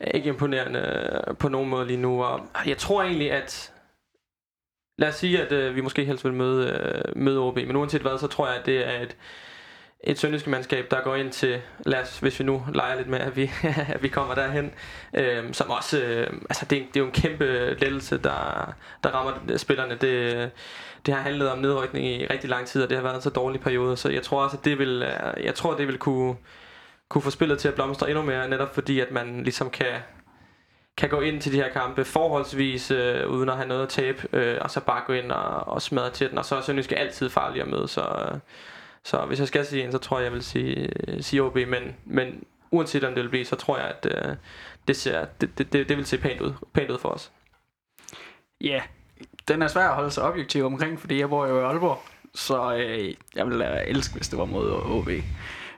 [0.00, 2.24] er ikke imponerende øh, på nogen måde lige nu.
[2.24, 3.72] Og jeg tror egentlig, at...
[4.98, 8.00] Lad os sige, at øh, vi måske helst vil møde, øh, møde OB, men uanset
[8.02, 9.16] hvad, så tror jeg, at det er et,
[10.04, 13.18] et sønderjyske mandskab, der går ind til, lad os, hvis vi nu leger lidt med,
[13.18, 13.50] at vi,
[13.94, 14.72] at vi kommer derhen,
[15.14, 17.44] øh, som også, øh, altså det, er- det er jo en kæmpe
[17.80, 18.74] lettelse, der,
[19.04, 19.94] der rammer spillerne.
[19.94, 20.50] Det,
[21.06, 23.30] det har handlet om nedrykning i rigtig lang tid, og det har været en så
[23.30, 26.36] dårlig periode, så jeg tror også, at det vil, øh, jeg tror, det vil kunne,
[27.08, 29.86] kunne få spillet til at blomstre endnu mere, netop fordi, at man ligesom kan,
[30.98, 34.28] kan gå ind til de her kampe forholdsvis øh, uden at have noget at tabe,
[34.32, 36.96] øh, og så bare gå ind og, og smadre til den, og så er Sønderjyske
[36.96, 38.38] altid farlig at møde, så, øh,
[39.02, 41.54] så hvis jeg skal sige en, så tror jeg, jeg vil sige, øh, sige OB,
[41.54, 44.36] men, men uanset om det vil blive, så tror jeg, at øh,
[44.88, 47.32] det, ser, det, det, det, det vil se pænt ud, pænt ud for os.
[48.60, 48.82] Ja,
[49.48, 52.02] den er svær at holde sig objektiv omkring, fordi jeg bor jo i Aalborg.
[52.34, 55.08] Så øh, jeg ville elske, hvis det var mod OB.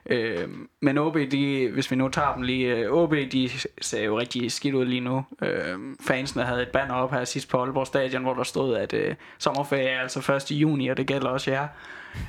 [0.05, 0.49] Øh,
[0.79, 3.49] men OB, de, hvis vi nu tager dem lige, øh, OB, de
[3.81, 5.25] ser jo rigtig skidt ud lige nu.
[5.41, 8.93] Øh, fansene havde et banner op her sidst på Aalborg Stadion, hvor der stod, at
[8.93, 10.51] øh, sommerferie er altså 1.
[10.51, 11.67] juni, og det gælder også jer.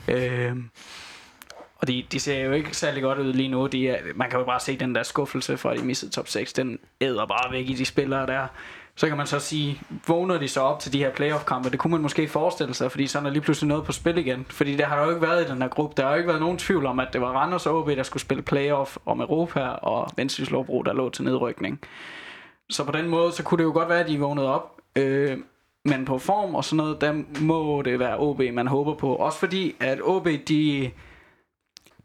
[0.08, 0.56] Øh,
[1.76, 3.66] og de, de ser jo ikke særlig godt ud lige nu.
[3.66, 6.52] De er, man kan jo bare se den der skuffelse fra de missede top 6.
[6.52, 8.46] Den æder bare væk i de spillere der.
[8.96, 11.70] Så kan man så sige, vågner de så op til de her playoff-kampe?
[11.70, 14.46] Det kunne man måske forestille sig, fordi sådan er lige pludselig noget på spil igen.
[14.50, 15.94] Fordi der har der jo ikke været i den her gruppe.
[15.96, 18.02] Der har jo ikke været nogen tvivl om, at det var Randers og OB, der
[18.02, 21.80] skulle spille playoff om Europa, og Vendsyssel Lovbro, der lå til nedrykning.
[22.70, 24.80] Så på den måde, så kunne det jo godt være, at de vågnede op.
[24.96, 25.38] Øh,
[25.84, 29.14] men på form og sådan noget, der må det være OB, man håber på.
[29.16, 30.90] Også fordi, at OB, de,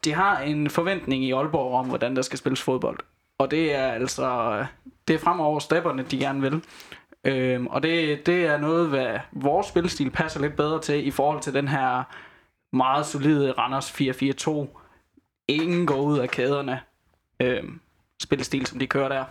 [0.03, 2.97] de har en forventning i Aalborg om, hvordan der skal spilles fodbold.
[3.37, 4.65] Og det er altså, øh,
[5.07, 6.63] det er fremover stepperne, de gerne vil.
[7.23, 11.41] Øhm, og det, det er noget, hvad vores spilstil passer lidt bedre til i forhold
[11.41, 12.03] til den her
[12.73, 14.67] meget solide Randers 4-4-2.
[15.47, 16.81] Ingen går ud af kæderne.
[17.39, 17.79] Øhm,
[18.23, 19.25] spilstil, som de kører der.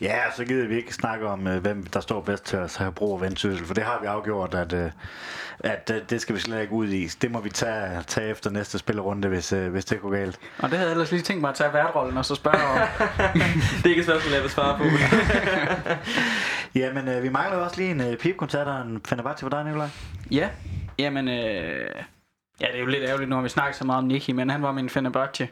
[0.00, 2.92] Ja, så gider vi ikke snakke om, øh, hvem der står bedst til os have
[2.92, 4.90] brug af vendsyssel, for det har vi afgjort, at, øh,
[5.60, 7.06] at øh, det skal vi slet ikke ud i.
[7.06, 10.38] Det må vi tage, tage efter næste spillerunde, hvis, hvis det går galt.
[10.58, 12.78] Og det havde jeg ellers lige tænkt mig at tage værtrollen og så spørge om.
[13.76, 14.84] det er ikke et spørgsmål, jeg vil svare på.
[16.80, 19.88] Jamen, vi mangler også lige en pipkoncert og en Fenerbahce for dig, Nikolaj.
[20.30, 20.48] Ja,
[20.98, 21.34] jamen, øh,
[22.60, 24.50] ja, det er jo lidt ærgerligt, nu har vi snakket så meget om Nicky, men
[24.50, 25.48] han var min Fenerbahce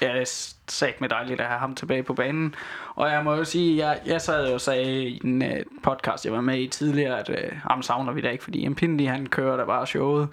[0.00, 2.54] ja, det er sagt med dejligt at have ham tilbage på banen.
[2.94, 6.24] Og jeg må jo sige, jeg, jeg sad jo og sagde i en uh, podcast,
[6.24, 9.04] jeg var med i tidligere, at øh, uh, ham savner vi da ikke, fordi Impindi
[9.04, 10.28] han kører der bare showet.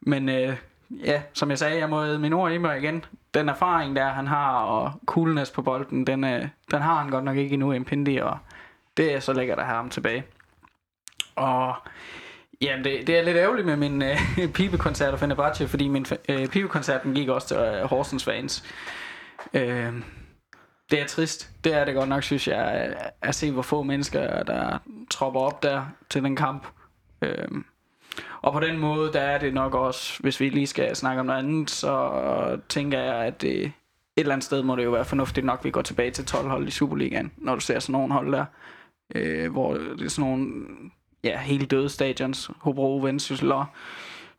[0.00, 0.54] Men uh,
[1.04, 3.04] ja, som jeg sagde, jeg må min ord i mig igen.
[3.34, 6.40] Den erfaring der han har, og coolness på bolden, den, uh,
[6.70, 8.38] den har han godt nok ikke endnu, Impindi, og
[8.96, 10.24] det er så lækkert at have ham tilbage.
[11.36, 11.74] Og
[12.60, 14.18] Jamen, det, det er lidt ærgerligt med min øh,
[14.54, 18.64] pibekoncert og Fenerbahce, fordi min øh, pibekoncerten gik også til øh, Horsens fans.
[19.54, 19.92] Øh,
[20.90, 21.50] det er trist.
[21.64, 24.78] Det er det godt nok, synes jeg, at se, hvor få mennesker, der
[25.10, 26.66] tropper op der til den kamp.
[27.22, 27.48] Øh,
[28.42, 31.26] og på den måde, der er det nok også, hvis vi lige skal snakke om
[31.26, 33.72] noget andet, så tænker jeg, at det, et
[34.16, 36.48] eller andet sted må det jo være fornuftigt nok, at vi går tilbage til 12
[36.48, 38.44] hold i Superligaen, når du ser sådan nogle hold der,
[39.14, 40.64] øh, hvor det er sådan nogle
[41.24, 43.52] ja, helt døde stadions, Hobro, Vendsyssel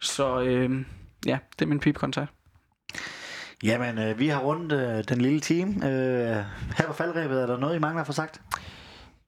[0.02, 0.86] Så øh,
[1.26, 2.30] ja, det er min pipkoncert.
[3.64, 5.84] Jamen, øh, vi har rundt øh, den lille team.
[5.84, 6.44] Øh,
[6.78, 8.42] her på faldrebet, er der noget, I mangler for sagt?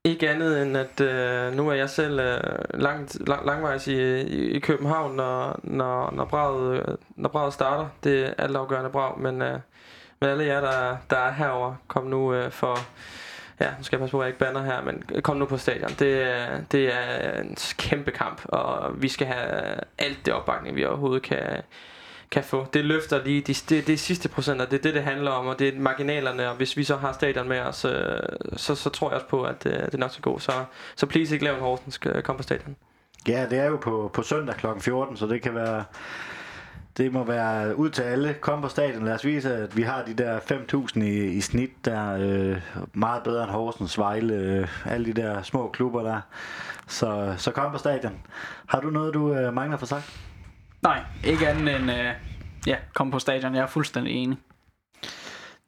[0.03, 2.39] Ikke andet end, at øh, nu er jeg selv øh,
[2.73, 7.87] langt, lang, langvejs i, i, i København, når, når, når, braget, når braget starter.
[8.03, 9.59] Det er altafgørende brag, men, øh,
[10.21, 12.77] men alle jer, der, der er herover, kom nu øh, for
[13.61, 15.57] ja, nu skal jeg passe på, at jeg ikke banner her, men kom nu på
[15.57, 15.89] stadion.
[15.89, 16.37] Det,
[16.71, 21.61] det er en kæmpe kamp, og vi skal have alt det opbakning, vi overhovedet kan,
[22.31, 22.67] kan få.
[22.73, 25.59] Det løfter lige de, det, det sidste procenter, det er det, det handler om, og
[25.59, 28.19] det er marginalerne, og hvis vi så har stadion med os, øh,
[28.57, 30.39] så, så tror jeg også på, at øh, det nok skal gå.
[30.39, 30.51] Så,
[30.95, 32.75] så please ikke lave en Horsens, øh, kom på stadion.
[33.27, 34.67] Ja, det er jo på, på søndag kl.
[34.79, 35.83] 14, så det kan være
[36.97, 38.33] det må være ud til alle.
[38.33, 39.05] Kom på stadion.
[39.05, 42.61] Lad os vise, at vi har de der 5.000 i, i snit, der øh,
[42.93, 46.21] meget bedre end Horsens, Vejle, øh, alle de der små klubber der.
[46.87, 48.19] Så, så kom på stadion.
[48.65, 50.19] Har du noget, du øh, mangler for sagt?
[50.81, 52.13] Nej, ikke andet end, øh,
[52.67, 53.55] ja, kom på stadion.
[53.55, 54.37] Jeg er fuldstændig enig.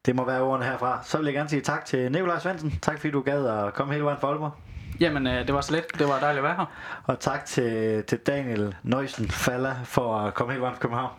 [0.05, 0.99] Det må være ordene herfra.
[1.03, 2.80] Så vil jeg gerne sige tak til Nikolaj Svendsen.
[2.82, 4.51] Tak fordi du gad at komme hele vejen fra Aalborg.
[5.00, 5.86] Jamen, øh, det var så let.
[6.00, 6.66] Det var dejligt at være her.
[7.04, 11.12] Og tak til, til Daniel Nøjsen Falla for at komme hele vejen fra København.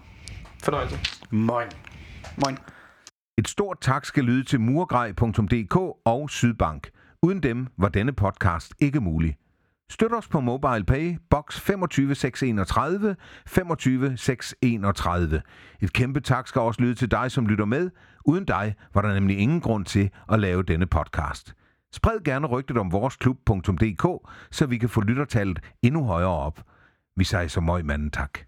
[0.63, 0.99] Fornøjelse.
[1.31, 1.69] Moin.
[2.45, 2.59] Moin.
[3.39, 6.91] Et stort tak skal lyde til murgrej.dk og Sydbank.
[7.23, 9.37] Uden dem var denne podcast ikke mulig.
[9.91, 13.17] Støt os på MobilePay, box 25631,
[13.47, 15.43] 25631.
[15.81, 17.91] Et kæmpe tak skal også lyde til dig, som lytter med.
[18.25, 21.55] Uden dig var der nemlig ingen grund til at lave denne podcast.
[21.95, 26.63] Spred gerne rygtet om voresklub.dk, så vi kan få lyttertallet endnu højere op.
[27.17, 28.39] Vi siger så møg manden tak.